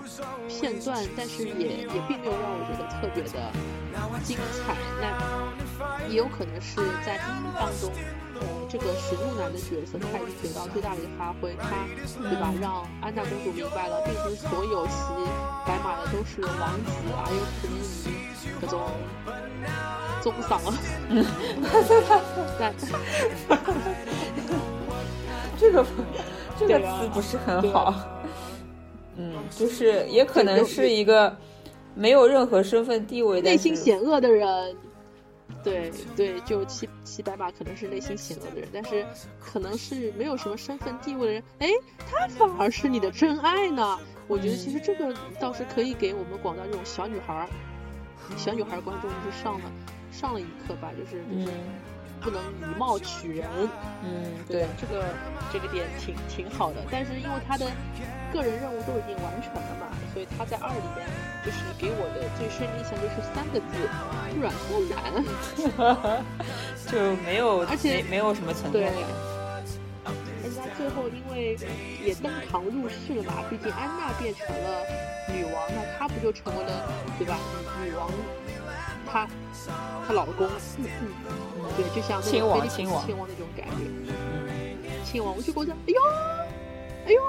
[0.48, 3.52] 片段，但是也也并没有让我觉得特别的
[4.24, 4.76] 精彩。
[5.00, 7.92] 那也有可能是在一当中。
[8.34, 11.86] 呃，这个石路男的角色他已经得到最大的一个发挥，他
[12.18, 12.52] 对吧？
[12.60, 14.92] 让安娜公主明白了，并不是所有骑
[15.64, 17.78] 白马的都是王子，而有可能
[18.44, 18.80] 你各种
[20.20, 20.74] 做不丧了。
[22.58, 22.74] 但
[25.58, 25.86] 这个
[26.58, 27.94] 这个词不是很好。
[29.16, 31.36] 嗯，就是也可能是一个
[31.94, 34.74] 没有任何身份地位，内心险恶的人，
[35.62, 39.04] 对对，就骑骑白马可能是内心险恶的人，但是
[39.38, 41.68] 可能是没有什么身份地位的人，哎，
[42.10, 43.98] 他反而是你的真爱呢。
[44.28, 47.46] 我觉得其实这个倒是可以给我们广大这种小女孩儿、
[48.36, 49.70] 小女孩儿观众就是上了
[50.10, 51.54] 上了一课吧，就是就是嗯
[52.20, 53.48] 不能以貌取人。
[54.04, 55.04] 嗯，对对，这个
[55.52, 57.66] 这个点挺挺好的，但是因为他的
[58.32, 61.06] 个人任务都已经完成了嘛，所以他在二里面
[61.44, 63.88] 就是给我的最深印象就是三个字：
[64.40, 64.96] 软不难。
[66.86, 68.94] 就没有，而且没没有什么存在感。
[70.62, 71.56] 人家最后因为
[72.04, 74.82] 也登堂入室了嘛，毕竟安娜变成了
[75.28, 77.36] 女王，那她不就成为了对吧？
[77.82, 78.08] 女女王，
[79.04, 79.28] 她
[80.06, 80.46] 她老公，
[80.78, 81.12] 嗯嗯，
[81.76, 83.84] 对，就像那亲王亲王斯亲王那种感觉。
[84.06, 86.00] 嗯，亲王，我就觉得，哎呦，
[87.06, 87.20] 哎呦，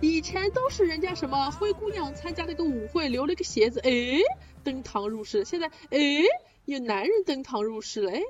[0.00, 4.18] 以前都是人家什么灰姑娘参加了个舞会，留了个鞋子，哎，
[4.64, 5.98] 登堂入室，现在哎，
[6.64, 8.20] 有男人登堂入室了，哎，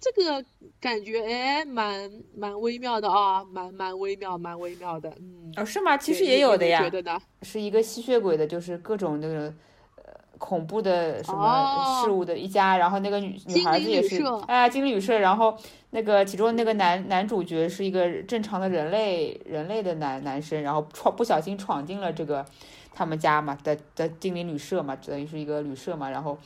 [0.00, 0.44] 这个
[0.80, 5.96] 感觉哎，蛮蛮微妙的啊，蛮蛮微妙，蛮微妙的，嗯，哦，是吗？
[5.96, 7.20] 其实也有的呀觉，得呢？
[7.42, 9.52] 是一个吸血鬼的，就是各种那个
[9.96, 10.04] 呃
[10.38, 15.56] 恐怖的什么哦事物的一家，然后那个女女孩子也是哎精灵旅社，然后
[15.90, 22.46] 那个其中那个男男主角是一个正常的人类人类的男男生，然后闯不小心闯进了这个
[22.94, 26.38] 他们家嘛的的精灵旅社嘛，等于是一个旅社嘛，然后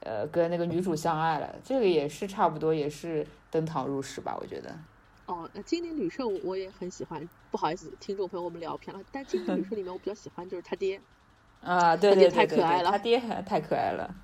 [0.00, 4.74] 呃跟那个女主相爱了，这个也是差不多也是登堂入室吧，我觉得。
[5.26, 10.98] 哦，那精灵旅社我我也很喜欢，不好意思，听众朋友我们聊偏了，但精灵旅社里面我比较喜欢就是他爹，
[11.62, 14.14] 啊，对他爹对对对对，太可爱了他爹太可爱了，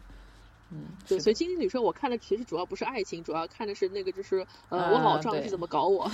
[0.71, 6.09] 嗯，对，所以精灵旅社我看的其实主要不是爱情，主要看的是那个就是呃，我老丈人是怎么 搞我，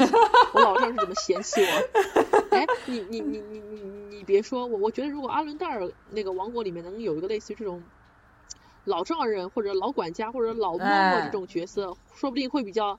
[0.55, 2.47] 我老丈人是怎么嫌弃我。
[2.51, 3.81] 哎，你你你你你
[4.17, 7.81] 你别说我，我觉得如果阿伦戴尔那个王国里面能有一个类似于这种
[8.91, 12.99] 老丈人或者老管家或者老嬷嬷哎这种角色，说不定会比较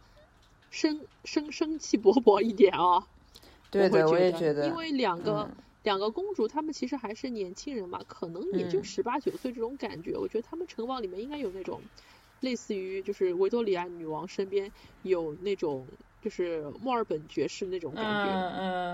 [0.69, 3.05] 生生生气勃勃一点啊。
[3.69, 10.15] 对的，我我会觉得，也觉得，因为两个、嗯两个公主她们其实还是年轻人嘛，可能也就嗯十八九岁这种感觉。
[10.15, 11.81] 我觉得她们城堡里面应该有那种
[12.41, 15.87] 类似于就是维多利亚女王身边有那种
[16.21, 18.31] 就是墨尔本爵士那种感觉。
[18.31, 18.51] 嗯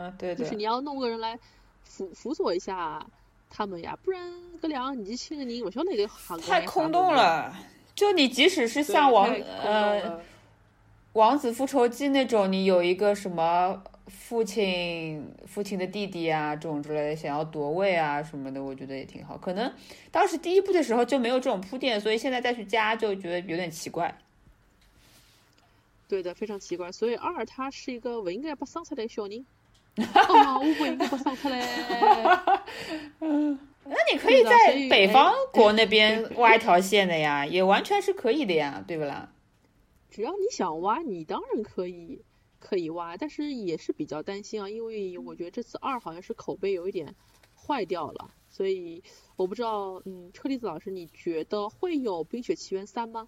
[0.08, 1.38] 嗯，对对，就是你要弄个人来
[1.84, 3.06] 辅辅佐一下
[3.50, 4.32] 他们呀，不然
[4.62, 7.14] 搿两个年纪轻的人，我晓得个行太空洞。
[7.14, 7.56] 了。
[7.96, 9.28] 就你即使是像王
[9.64, 10.20] 呃
[11.14, 19.36] 《王子复仇记》那种，你有一个什么父亲父亲的弟弟啊，这种之类的，想要夺位啊什么的，我觉得也挺好。
[19.36, 19.74] 可能
[20.12, 24.16] 当时第一部的时候就没有这种铺垫，所以现在再去加就觉得有点奇怪。
[26.08, 26.92] 对的，非常奇怪。
[26.92, 29.44] 所以二他是一个不应该被生出来的小人。
[29.98, 31.60] 哦，我不应该被生出来。
[33.90, 39.30] 那你可以在北方国那边挖一条线的呀，也完全是可以的呀，对不啦？
[40.10, 42.22] 只要你想挖，你当然可以
[42.60, 47.16] 可以挖，但是也是比较担心啊，因为我觉得这次二好像是口碑有一点
[47.56, 49.02] 坏掉了，所以
[49.36, 53.28] 我不知道，嗯，车厘子老师，你觉得会有《冰雪奇缘三》吗？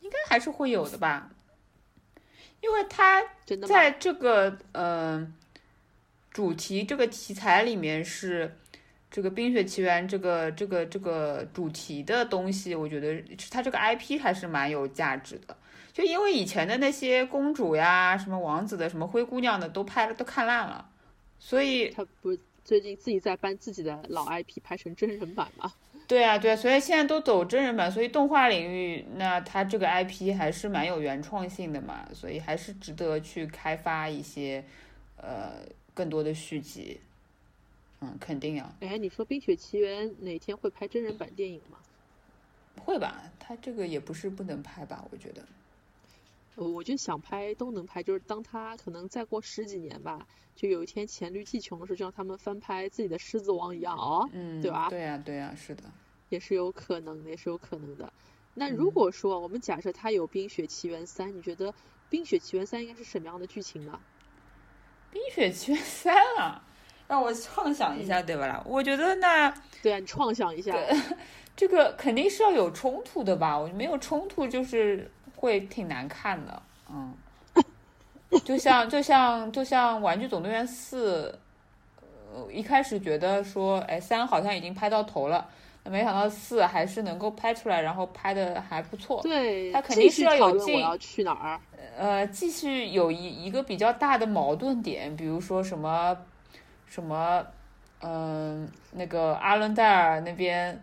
[0.00, 1.30] 应该还是会有的吧，
[2.60, 3.66] 因为它真的？
[3.66, 5.32] 在这个呃
[6.30, 8.56] 主题这个题材里面是
[9.10, 15.56] 这个《冰雪奇缘》这个这个这个主题的东西，我觉得它这个 IP 还是蛮有价值的。
[15.92, 20.88] 就因为以前的那些公主呀、什么王子的、什么灰姑娘的都拍了都看烂了，
[21.40, 25.72] 所以他不是最近自己在搬自己的老 IP 拍成真人版吗？
[26.06, 34.64] 对啊对啊，所以现在都走真人版，所以动画领域那它这个 IP 还是蛮有原创性的嘛，所以还是值得去开发一些
[35.16, 35.54] 呃
[35.94, 37.00] 更多的续集。
[38.00, 41.76] 嗯，肯定呀，哎，你说《冰雪奇缘》哪天会拍真人版电影吗？
[42.84, 43.30] 会吧？
[43.38, 45.06] 他这个也不是不能拍吧？
[45.10, 45.44] 我觉得。
[46.56, 50.26] 呃我就想拍都能拍，就是当他可能再过十几年吧，
[50.56, 55.84] 就有一天黔驴技穷的时候，就让他们翻拍自己的《狮子王》一样哦，嗯，对吧对呀、对呀、是的。
[56.30, 58.10] 也是有可能的，也是有可能的。
[58.54, 61.70] 那嗯如果说我们假设他有《冰雪奇缘三》，你觉得
[62.08, 64.00] 《冰雪奇缘三》应该是什么样的剧情呢？
[65.10, 66.62] 《冰雪奇缘三》啊，
[67.08, 68.62] 让我畅想一下，对吧啦？
[68.64, 70.74] 我觉得那对啊，你创想一下，
[71.56, 73.58] 这个肯定是要有冲突的吧？
[73.58, 77.14] 我没有冲突就是会挺难看的，嗯。
[78.44, 81.36] 就像就像就像《玩具总动员四》，
[82.32, 85.48] 呃，一开始觉得说，哎，三好像已经拍到头了，
[85.84, 89.20] 没想到四还是能够拍出来，然后拍的还不错。
[89.22, 91.60] 对，他肯定是要有进我要去哪儿。
[91.96, 96.16] 呃，继续有一一个比较大的矛盾点，比如说什么
[96.86, 97.44] 什么，
[98.02, 100.80] 嗯、那个阿伦戴尔那边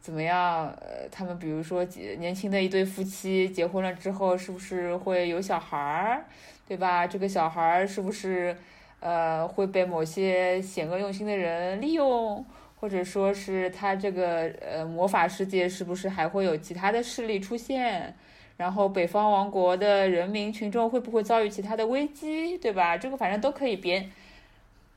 [0.00, 0.66] 怎么样？
[0.80, 6.24] 呃，他们比如说几年轻的一对夫妻结婚了之后，是不是会有小孩儿，
[6.66, 7.06] 对吧？
[7.06, 8.56] 这个小孩儿是不是
[9.00, 12.44] 呃会被某些险恶用心的人利用？
[12.86, 18.14] 或者说是他这个呃魔法世界是不是还会有其他的势力出现？
[18.56, 22.96] 然后北方王国的人民群众会不会遭遇其他的危机，对吧？
[22.96, 24.08] 这个反正都可以编，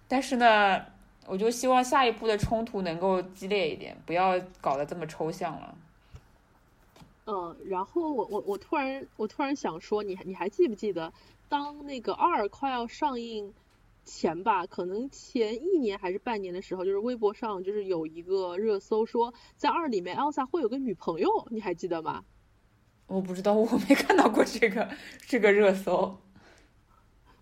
[0.07, 0.85] 但是呢，
[1.25, 5.75] 我就希望下一步的冲突能够激烈一点，不要搞得这么抽象了。
[7.25, 11.11] 嗯，然后我我我突然我突然想说，你你还记不记得，
[11.49, 13.51] 当那个二快要上映
[14.09, 22.25] 前吧，可能前一年还是半年的时候，就是微博上就是有一个热搜说，在二里面 Elsa 会有个女朋友，你还记得吗？
[23.05, 24.89] 我不知道，我没看到过这个
[25.27, 26.17] 这个热搜。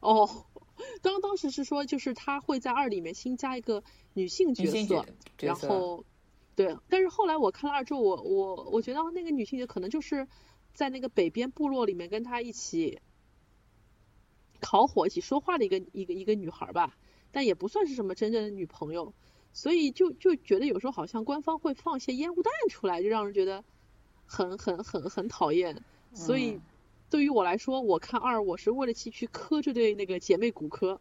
[0.01, 0.45] 哦，
[1.01, 5.05] 当当时是说，就是他会在二里面新加一个女性角色，
[5.39, 6.03] 然后
[6.55, 10.27] 对，但是后来我看了二之后，我我我觉得那个女性角可能就是
[10.73, 12.99] 在那个北边部落里面跟他一起
[14.59, 16.95] 烤火、一起说话的一个一个一个女孩吧，
[17.31, 19.13] 但也不算是什么真正的女朋友，
[19.53, 23.63] 所以就就觉得有时候好像官方会放一些烟雾弹出来，就让人觉得
[24.25, 25.81] 很很很很讨厌，
[26.13, 26.61] 所以嗯
[27.09, 30.99] 对于我来说，我看二我是为了去去磕这对那个姐妹骨科。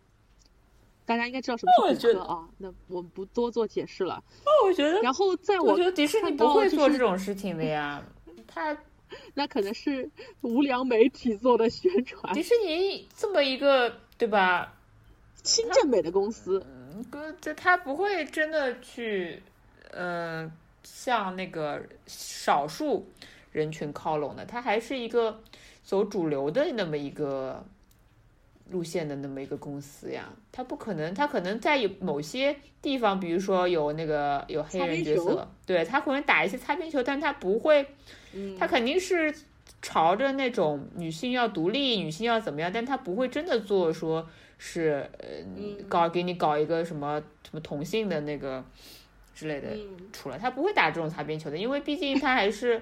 [1.05, 4.21] 大家应该知道什么是骨科啊，那我们不多做解释了。
[4.45, 8.05] 那我觉得，然后在我觉得迪士尼不会做这种事情的呀。
[8.45, 8.77] 他
[9.35, 14.73] 那可能是无良媒体做的宣传迪，士尼这么一个，对吧？
[15.43, 17.05] 新正美的公司，嗯，
[17.41, 19.41] 这他不会真的去，
[19.93, 20.51] 呃，
[20.83, 23.07] 向那个少数
[23.53, 25.41] 人群靠拢的，他还是一个
[25.85, 27.65] 走主流的那么一个
[28.71, 30.33] 路线的那么一个公司呀。
[30.51, 37.87] 他不可能，他可能在有某些地方，比如说有那个有黑人角色，对他可能打一些擦边球，但他不会，
[38.33, 39.35] 嗯，他肯定是
[39.83, 45.27] 朝着那种女性要独立、女性要怎么样，但他不会真的做说是呃
[45.89, 48.65] 搞给你搞一个什么什么同性的那个
[49.35, 49.77] 之类的
[50.13, 52.81] 出来，他不会打这种擦边球的，因为毕竟他还是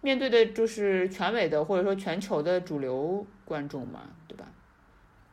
[0.00, 4.46] 面对的就是全美的或者说全球的主流观众嘛，对吧？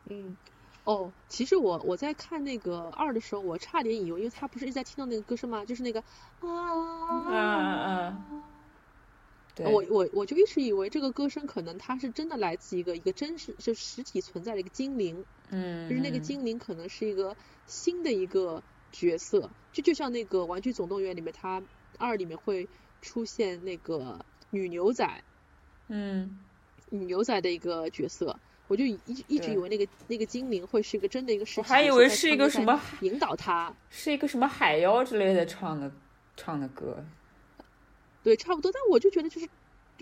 [0.08, 0.36] 嗯。
[0.84, 5.62] 哦，其实我我在看那个二的时候，我差点以为，因为他不是一直在听到那个歌声吗？
[5.64, 6.02] 就是那个
[6.40, 6.48] 啊
[7.28, 8.18] 啊啊！
[9.68, 17.36] 我我我就一直以为这个歌声可能它是真的来自一个一个真实就实体存在的一个精灵，嗯，就是那个精灵可能是一个
[17.66, 21.62] 新的一个角色，就就像那个《玩具总动员》里面，它
[21.98, 22.68] 二里面会
[23.02, 25.24] 出现那个女牛仔，
[25.88, 26.38] 嗯，
[26.90, 28.38] 女牛仔的一个角色。
[28.68, 28.96] 我就一
[29.26, 35.90] 一直以为那个那个精灵会是一个真的一个实体，还以为是一个什么引导他，是一个什么海妖之类的唱的
[36.36, 37.04] 唱的歌，
[38.22, 38.70] 对，差不多。
[38.72, 39.48] 但我就觉得，就是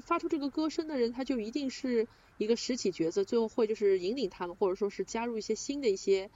[0.03, 2.07] 发出这个歌声的人，他就一定是
[2.37, 6.31] 一个实体角色，最后会就是引领他们，或者说是加入一些新的一些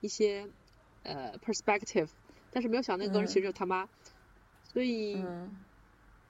[0.00, 0.48] 一些
[1.02, 2.08] 呃 perspective。
[2.50, 3.88] 但是没有想那个人其实就他妈，
[4.72, 5.16] 所以《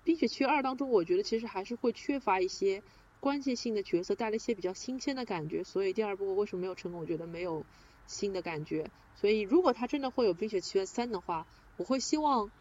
[0.05, 2.83] 冰雪奇缘二》当中，我觉得其实还是会缺乏一些。
[3.21, 7.01] 关键性的角色带来一些比较新鲜的感觉，所以第二部为什么没有成功？
[7.01, 7.67] 我觉得没有
[8.07, 8.89] 新的感觉。
[9.17, 11.45] 所以如果他真的会有《冰雪奇缘三》的话，
[11.79, 12.53] 我会希望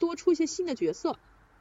[0.00, 1.16] 多出一些新的角色，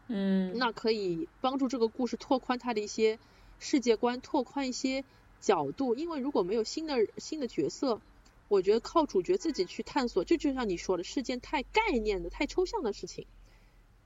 [0.10, 3.18] 嗯，那可以帮助这个故事拓宽它的一些
[3.60, 5.04] 世界观，拓宽一些
[5.40, 5.96] 角度。
[5.96, 8.02] 因为如果没有新的新的角色，
[8.48, 13.26] 我觉得靠主角自己去探索，这就像你说的，是件太概念的、太抽象的事情。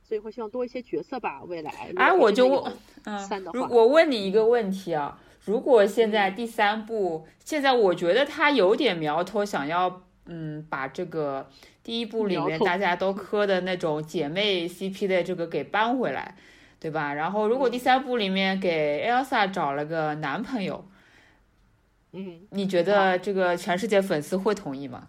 [0.05, 1.93] 所以会希望多一些角色吧，未来。
[1.95, 2.73] 哎，我就问，
[3.05, 11.49] 嗯，我问你一个问题啊，如果现在第三部，现在我觉得他有点苗头，想要嗯把这个
[11.83, 16.35] 第一部里面大家都磕的那种姐妹 CP 的这个给搬回来，
[16.79, 17.13] 对吧？
[17.13, 20.85] 然后如果第三部里面给 Elsa 找了个男朋友，
[22.11, 25.07] 嗯，你觉得这个全世界粉丝会同意吗？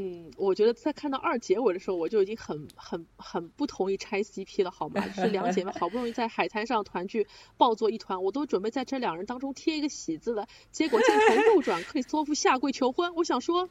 [0.00, 5.00] 嗯，我觉得在看到二结尾的时候，我就已经很很很不同意拆 CP 了，好吗？
[5.10, 7.26] 是两姐妹 好不容易在海滩上团聚，
[7.56, 10.46] 抱作一团，我都准备在这两人当中贴一个喜字了。
[10.70, 13.12] 结果镜头右转，克里斯托夫下跪求婚。
[13.16, 13.68] 我想说，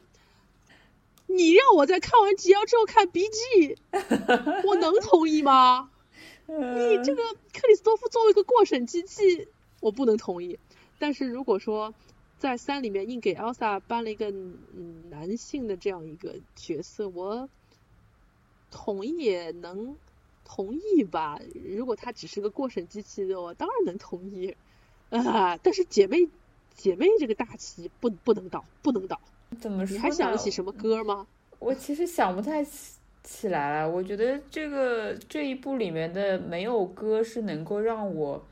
[1.28, 3.78] 你让我在看完 GL 之后看 BG，
[4.66, 5.90] 我能同意吗？
[6.44, 7.22] 你这个
[7.54, 9.48] 克里斯托夫作为一个过审机器，
[9.80, 10.58] 我不能同意。
[10.98, 11.94] 但是如果说，
[12.38, 17.48] 在三里面硬给 Elsa 颁了一个嗯男性的这样一个角色，我
[18.70, 19.96] 同意也能
[20.44, 21.40] 同意吧。
[21.76, 24.56] 如果他只是个过审机器的，我当然能同意
[25.10, 25.56] 啊。
[25.56, 26.28] 但是姐妹
[26.76, 29.20] 姐妹这个大旗不不能倒，不能倒。
[29.58, 29.94] 怎么说？
[29.94, 31.26] 你还想得起什么歌吗？
[31.58, 33.90] 我其实想不太起起来了。
[33.90, 38.44] 我觉得这个这一部里面的没有歌是能够让我。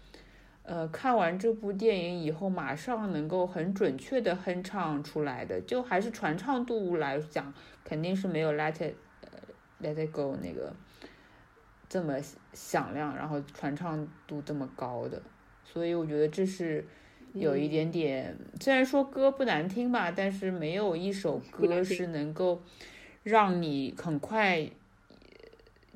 [0.69, 7.55] 呃，看完这部电影以后，马上能够很准确的哼唱出来的，就还是传唱度来讲，
[7.85, 8.83] 肯定是没有《Let It》
[9.21, 9.31] 呃
[9.95, 10.75] 《Let It Go》那个
[11.89, 12.21] 这么
[12.53, 15.23] 响亮，然后传唱度这么高的。
[15.63, 16.85] 所以我觉得这是
[17.33, 22.61] 有一点点，虽然说歌不难听吧，但是没有一首歌是能够
[23.23, 24.69] 让你很快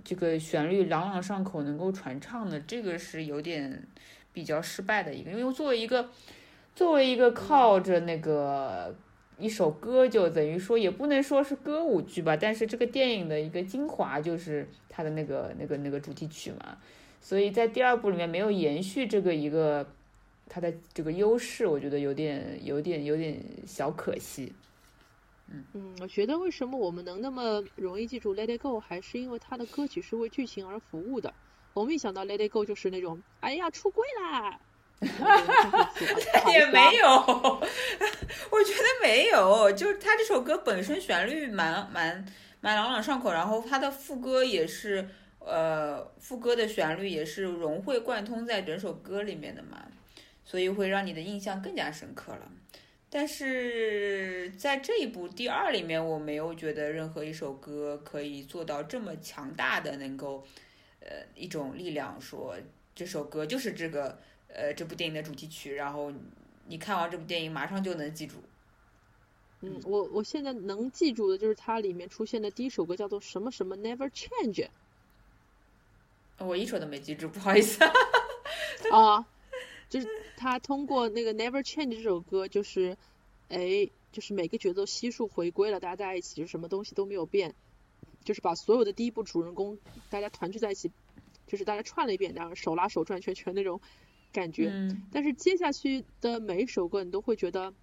[0.05, 3.89] 这个旋律朗朗上口，能够传唱的，这个是有点。
[4.33, 6.09] 比较失败的一个，因为作为一个，
[6.75, 8.95] 作为一个靠着那个
[9.39, 16.79] 一首歌就等于说也不能说是歌舞剧吧，但是这个电影的一个精华就是它的那个那个那个主题曲嘛，
[17.21, 19.87] 所以在第二部里面没有延续这个一个
[20.49, 24.53] 它的这个优势，我觉得有点有点有点小可惜。
[25.53, 31.35] 嗯嗯，我觉得为什么我们能那么容易记住《Let It Go》，还是因为它的歌曲是为剧情而服务的。
[31.73, 34.59] 我们一想到 Let It Go 就是那种，哎呀出柜啦，
[36.53, 42.27] 也没有，我觉得没有，就是他这首歌本身旋律蛮蛮
[42.61, 45.09] 蛮朗朗上口，然后他的副歌也是，
[45.39, 49.87] 呃，副歌的旋律也是融会贯通在整首歌里面的嘛，
[50.45, 52.51] 所以会让你的印象更加深刻了。
[53.09, 60.45] 但是在这一部第二里面，我没有觉得任何一首歌可以做到这么强大的能够。
[61.01, 62.57] 呃，一种力量说
[62.95, 66.13] 这首歌就是这个呃这部电影的主题曲，然后
[66.67, 68.37] 你看完这部电影马上就能记住。
[69.63, 74.69] 嗯，我我现在能记住的就是它里面出现的第一首歌叫做什么什么 Never Change。
[76.39, 77.85] 我一首都没记住，不好意思。
[78.91, 79.27] 啊，
[79.91, 82.97] 就是他通过那个 Never Change 这首歌，就是
[83.51, 87.55] 哎，就是每个角色悉数回归了，大家在一起，就什么东西都没有变。
[88.25, 90.91] 就是把所有的第一部主人公大家团聚在一起，
[91.47, 93.81] 就是大家串了一遍，然后手拉手转圈圈那种
[94.33, 94.69] 感觉。
[94.71, 97.75] 嗯但是接下去的每一首歌，你都会觉得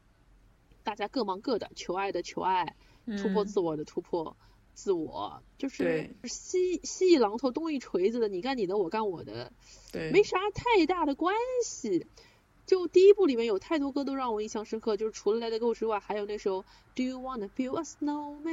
[0.83, 2.75] 大家各忙各的，求爱的求爱，
[3.21, 4.37] 突破嗯自我的突破
[4.73, 9.51] 自我，就是对西西一榔头东一锤子的，你干你的，我干我的，
[9.91, 11.35] 对，没啥太大的关
[11.65, 12.05] 系。
[12.67, 16.61] 就第一部里面有太多歌都让我印象深刻，就是除了《Let It Go》之外，还有那首
[16.93, 18.43] 《Do You Wanna Build a Snowman》。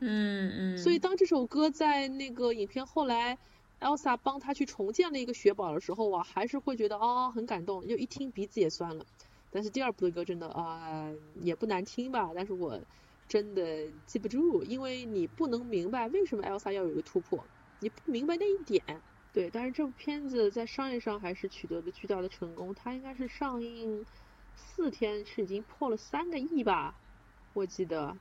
[0.00, 3.38] 嗯嗯，所以当这首歌在那个影片后来
[3.80, 9.04] ，Elsa 帮他去重建了一个雪堡的时候，我还是会觉得哦很感动，就一听鼻子也酸了。
[9.50, 12.80] 但是第二部的歌真的啊、也不难听吧，但是我
[13.28, 17.44] 真的记不住，因为你不能明白为什么 Elsa 要有一个突破，
[17.80, 18.82] 你不明白那一点。
[19.34, 24.06] 对，但是这部片子在商业上还是取得了巨大的成功，它应该是上映
[24.54, 26.94] 四天是已经破了三个亿吧，
[27.52, 28.16] 我记得。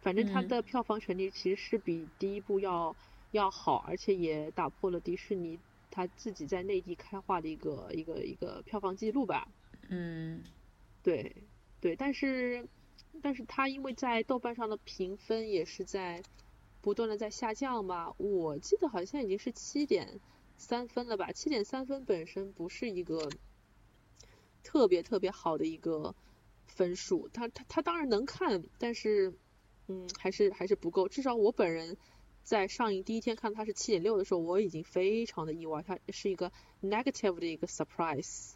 [0.00, 2.96] 反正它嗯的票房成绩其实是比第一部要
[3.32, 5.58] 要好，而且也打破了迪士尼
[5.90, 9.46] 它自己在内地开画的一个一个一个票房记录吧。
[9.88, 10.42] 嗯
[11.02, 11.36] 对
[11.82, 12.66] 对，但是
[13.20, 16.22] 但是它因为在豆瓣上的评分也是在
[16.80, 20.20] 不断的在下降嘛，我记得好像已经是七点
[20.56, 23.30] 三分了吧，七点三分本身不是一个
[24.62, 26.14] 特别特别好的一个
[26.66, 29.32] 分数，他他他当然能看，但是
[29.88, 31.96] 嗯还是还是不够，至少我本人。
[32.46, 38.52] 在上映第一天看它是七点六的时候，我已经非常的意外，它是一个 negative 的一个 surprise。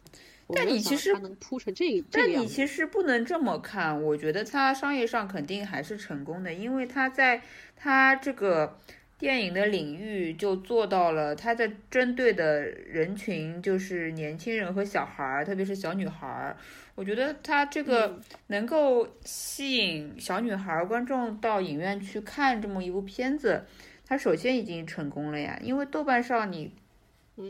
[0.47, 2.41] 但你其实它能铺成这个这但。
[2.41, 7.43] 你其实不能这么看，我觉得它商业上肯定还是成功的，因为它在
[7.75, 8.79] 它这个
[9.21, 16.57] 电影的领域就做到了，它的针对的人群就是年轻人和小孩儿，特别是小女孩儿。
[16.95, 23.63] 我觉得它这个嗯能够吸引小女孩儿观众到影院去看这么一部片子，
[24.07, 26.73] 它首先已经成功了呀，因为豆瓣上你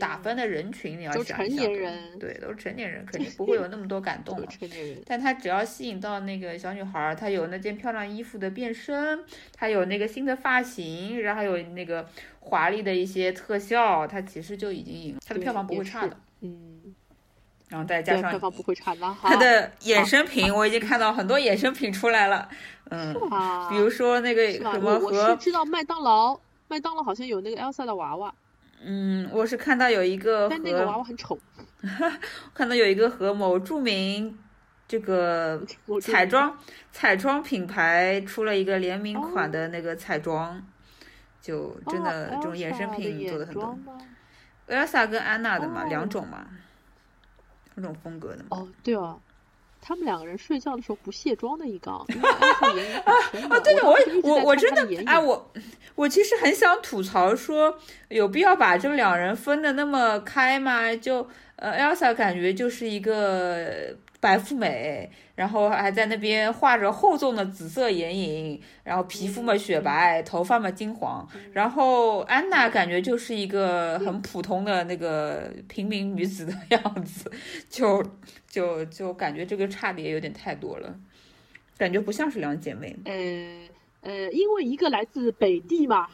[0.00, 4.48] 打分的人群你要想一想，年人对，都是成年人，肯定不会有那么多感动 都了。
[4.48, 12.08] 成年人，但他只要吸引到那个小女孩儿，她有那件漂亮衣服的变身，她有那个新的发型，然后还有那个
[12.40, 16.16] 华丽的一些特效，她其实就已经赢了，她的票房不会差的。
[16.40, 16.94] 嗯，
[17.68, 19.28] 然后再加上票房不会差的 哈。
[19.28, 22.48] 她的衍生品，我已经看到很多衍生品出来了，
[22.90, 24.52] 嗯，啊，比如说那个？
[24.52, 28.34] 什么我我是和知道麦当劳，麦当劳好像有那个 Elsa 的娃娃，
[28.84, 31.38] 嗯，我是看到有一个但那个娃和娃很丑。
[32.54, 34.38] 看到有一个和某著名
[34.86, 35.60] 这个
[36.00, 36.56] 彩妆
[36.92, 40.62] 彩妆品牌出了一个联名款的那个彩妆，
[41.40, 43.78] 就真的哦这种衍生品做的很多
[44.68, 46.46] ？Elsa 跟安娜的嘛，哦两种嘛，
[47.74, 48.48] 两种风格的嘛。
[48.50, 49.20] 哦，对哦。
[49.84, 53.56] 他们两个人睡觉的时候不卸妆的一缸， 因为 Elsa 眼影很深的。
[53.56, 55.52] 哦，对的，我我我真的哎，我
[55.96, 57.76] 我其实很想吐槽说，
[58.08, 60.94] 有必要把这两人分的那么开吗？
[60.94, 77.28] 就呃，Elsa 感觉就是一个白富美，然后还在那边画着厚重的紫色眼影，然后皮肤嘛雪白，头发嘛金黄，然后安娜感觉就是一个很普通的那个平民女子的样子，
[77.68, 78.00] 就
[78.46, 80.94] 就就感觉这个差别有点太多了，
[81.76, 82.96] 感觉不像是两姐妹。
[83.04, 83.12] 呃
[84.02, 86.08] 呃，因为一个来自北地嘛，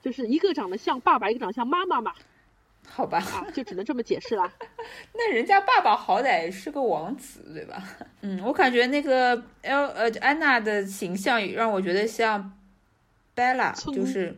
[0.00, 2.14] 就是一个长得像爸爸，一个长得像妈妈嘛，
[2.98, 4.50] 好吧，啊，就只能这么解释啦。
[5.14, 7.82] 那人家爸爸好歹是个王子，对吧？
[8.22, 12.52] 嗯，我感觉那个 L 呃安娜的形象让我觉得像
[13.36, 14.32] Bella，就是《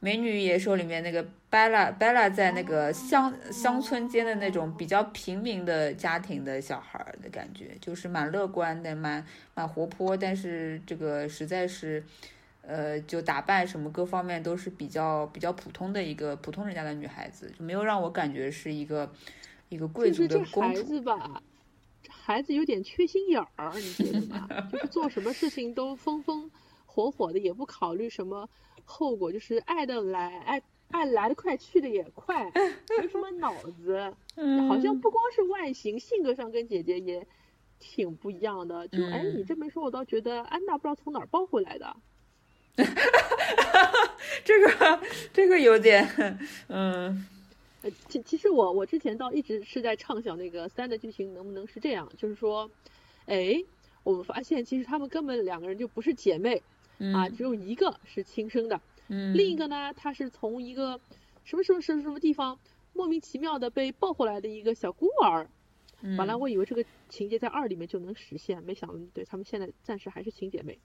[0.00, 1.94] 美女野兽》里面那个 Bella。
[1.98, 9.22] Bella 在那个乡乡村间的那种比较平民的家庭的小孩儿的感觉，就是蛮乐观的，蛮
[9.54, 12.02] 蛮活泼，但是这个实在是。
[12.68, 19.10] 呃，就打扮什么各方面都是比较比较普通的一个普通人家的女孩子，就没有让我感觉是一个
[19.70, 20.82] 一个贵就是族的这孩公主。
[20.82, 21.42] 子吧，
[22.02, 24.46] 这孩子有点缺心眼儿，你觉得吗？
[24.70, 26.50] 就是做什么事情都风风
[26.84, 28.46] 火火的，也不考虑什么
[28.84, 32.44] 后果，就是爱的来，爱爱来的快，去的也快，
[33.00, 34.12] 没什么脑子。
[34.36, 37.26] 嗯好像不光是外形，性格上跟姐姐也
[37.78, 38.86] 挺不一样的。
[38.88, 41.96] 就哎，嗯你这么一说，我倒觉得安娜不知道从哪儿抱回来的。
[44.44, 45.00] 这个
[45.32, 46.08] 这个有点，
[46.68, 47.26] 嗯
[47.82, 52.70] 呃，其其实我我之前倒一直是在畅想那个三的剧情能不能是这样，就是说，
[53.26, 53.62] 哎，
[54.02, 56.56] 我们发现其实他们根本两个人就不是姐妹
[57.12, 61.00] 啊，嗯只有一个是亲生的，嗯，另一个呢，她是从一个
[61.44, 62.58] 什么什么什么什么地方
[62.92, 65.48] 莫名其妙的被抱回来的一个小孤儿。
[66.00, 70.78] 嗯本来我以为这个情节在二里面就能实现，没想到对他们现在暂时还是亲姐妹。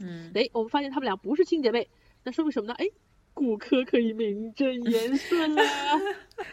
[0.00, 1.88] 嗯哎，我们发现他们俩不是亲姐妹，
[2.24, 2.74] 那说明什么呢？
[2.74, 2.86] 哎，
[3.34, 5.62] 骨科可以名正言顺啦。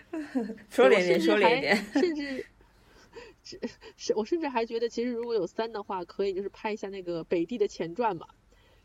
[0.70, 2.46] 说连点，说连点，甚至
[3.44, 3.60] 是
[3.96, 8.28] 是，我甚至还觉得，其实如果有三的话，可以就是拍一下那个北地的前传嘛，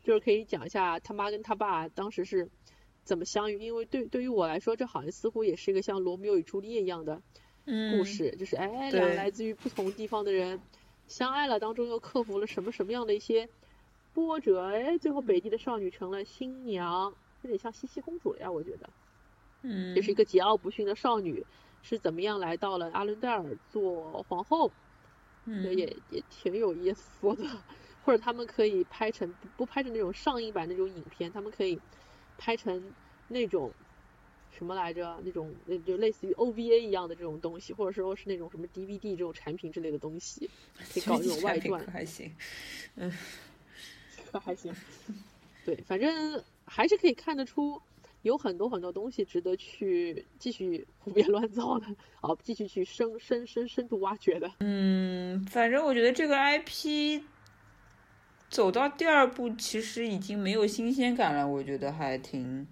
[0.03, 2.47] 就是可以讲一下他妈跟他爸当时是
[3.03, 3.57] 怎么相遇。
[3.57, 7.21] 因为对对于我来说，这好像似乎也是一个像罗密欧与朱丽叶一样的
[7.65, 10.59] 故事，就是哎，两个来自于不同地方的人
[11.07, 13.49] 相爱了，当中又克服了什么什么样的一些
[14.13, 17.13] 波折，哎，最后北地的少女成了新娘。
[17.43, 18.89] 有点像茜茜公主了呀，我觉得，
[19.63, 21.43] 嗯，就是一个桀骜不驯的少女，
[21.81, 24.71] 是怎么样来到了阿伦戴尔做皇后，
[25.45, 27.49] 嗯，也也挺有意思的。
[28.03, 31.79] 或者他们可以拍成不拍成那种上映版那种影片，他们可以
[32.37, 32.91] 拍成
[33.27, 33.71] 那种
[34.51, 35.19] 什么来着？
[35.23, 40.49] 那种那就类似于 OVA 一样的这种东西，或者说是那种什么 DVD 这种产品之类的东西，
[40.93, 42.31] 可以搞这种外传，还行，
[42.95, 43.15] 嗯，可
[44.39, 44.73] 还行。
[45.65, 47.79] 对，反正还是可以看得出，
[48.23, 51.85] 有很多很多东西值得去继续胡编乱造的，
[52.19, 54.51] 好，继续去深深深深度挖掘的。
[54.59, 57.21] 嗯，反正我觉得这个 IP
[58.49, 62.67] 走到第二部，其实已经没有新鲜感了，我觉得还挺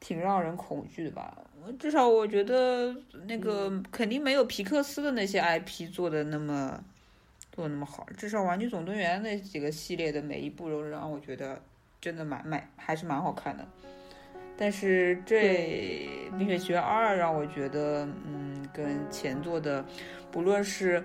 [0.00, 1.36] 挺让人恐惧的吧。
[1.78, 2.92] 至少我觉得
[3.26, 6.82] 那个肯定没有皮克斯的那些 IP 做的那么
[7.52, 11.60] 做的那么好，至少《玩具总动员》那几个系列的每一部都让我觉得。
[12.00, 13.64] 真的蛮蛮还是蛮好看的，
[14.56, 19.84] 但是这《冰雪奇缘二》让我觉得，嗯，跟前作的，
[20.32, 21.00] 不论是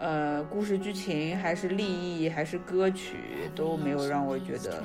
[0.00, 3.14] 呃故事剧情，还是立意，还是歌曲，
[3.54, 4.82] 都没有让我觉得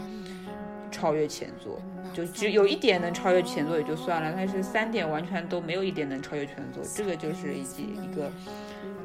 [0.91, 1.81] 超越前作。
[2.13, 8.31] 就只有一点能超越前作也就算了，但是三点完全都没有一点能超越前作，这个就是一集一个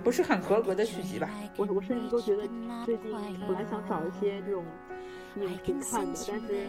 [0.03, 1.28] 不是很合格的续集吧。
[1.57, 2.42] 我我甚至都觉得
[2.84, 3.12] 最近
[3.46, 4.64] 本来想找一些这种。
[5.36, 6.66] 影评看的，但是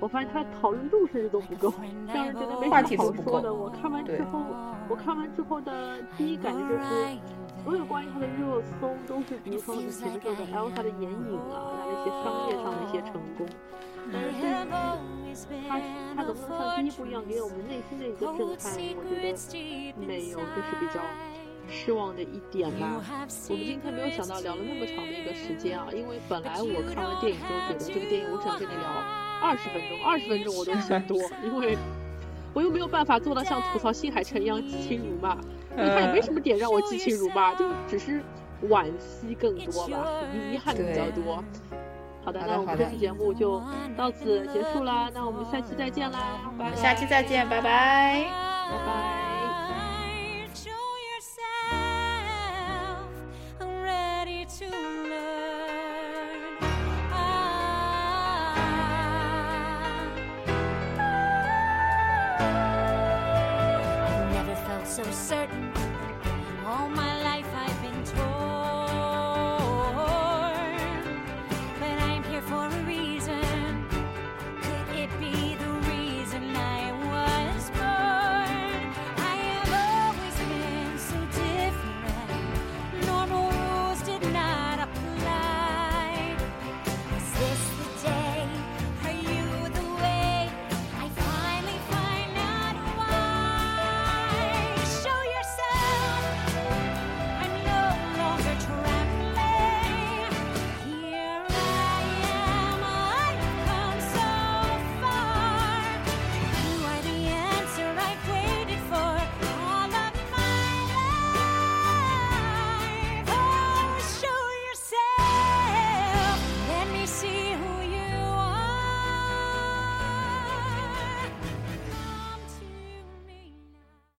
[0.00, 1.72] 我发现它的讨论度甚至都不够，
[2.12, 3.54] 让人觉得没什么好说的。
[3.54, 4.42] 我看完之后，
[4.88, 7.18] 我看完之后的第一感觉就是，
[7.62, 13.46] 所有关于他的热搜都是，比如说你前面说的 Elsa 的眼影啊，那那些商业上的一些成功，
[14.12, 14.32] 但是
[15.68, 15.78] 它
[16.16, 18.44] 它能不能像第一部一样给我们内心的一个震撼？
[18.96, 19.30] 我觉得
[20.04, 21.00] 没有，就是比较。
[21.70, 23.00] 失望的一点吧，
[23.48, 28.88] 我们今天没有想到聊了那么长的一个时间啊，因为本来我看完电影之后觉得这个电影我只想跟你聊
[29.40, 31.78] 二十分钟，二十分钟我都嫌多，因为
[32.52, 35.36] 我又没有办法做到像吐槽新海诚一样激情如骂，
[35.76, 38.22] 因 为他也没什么点让我激情如骂，就只是
[38.68, 40.06] 惋惜更多吧，
[40.52, 41.42] 遗憾比较多。
[42.22, 43.62] 好的，那我们这期节目就
[43.96, 46.76] 到此结束啦，那我们下期再见啦，拜拜。
[46.76, 48.24] 下期再见，拜拜，
[48.70, 49.29] 拜拜。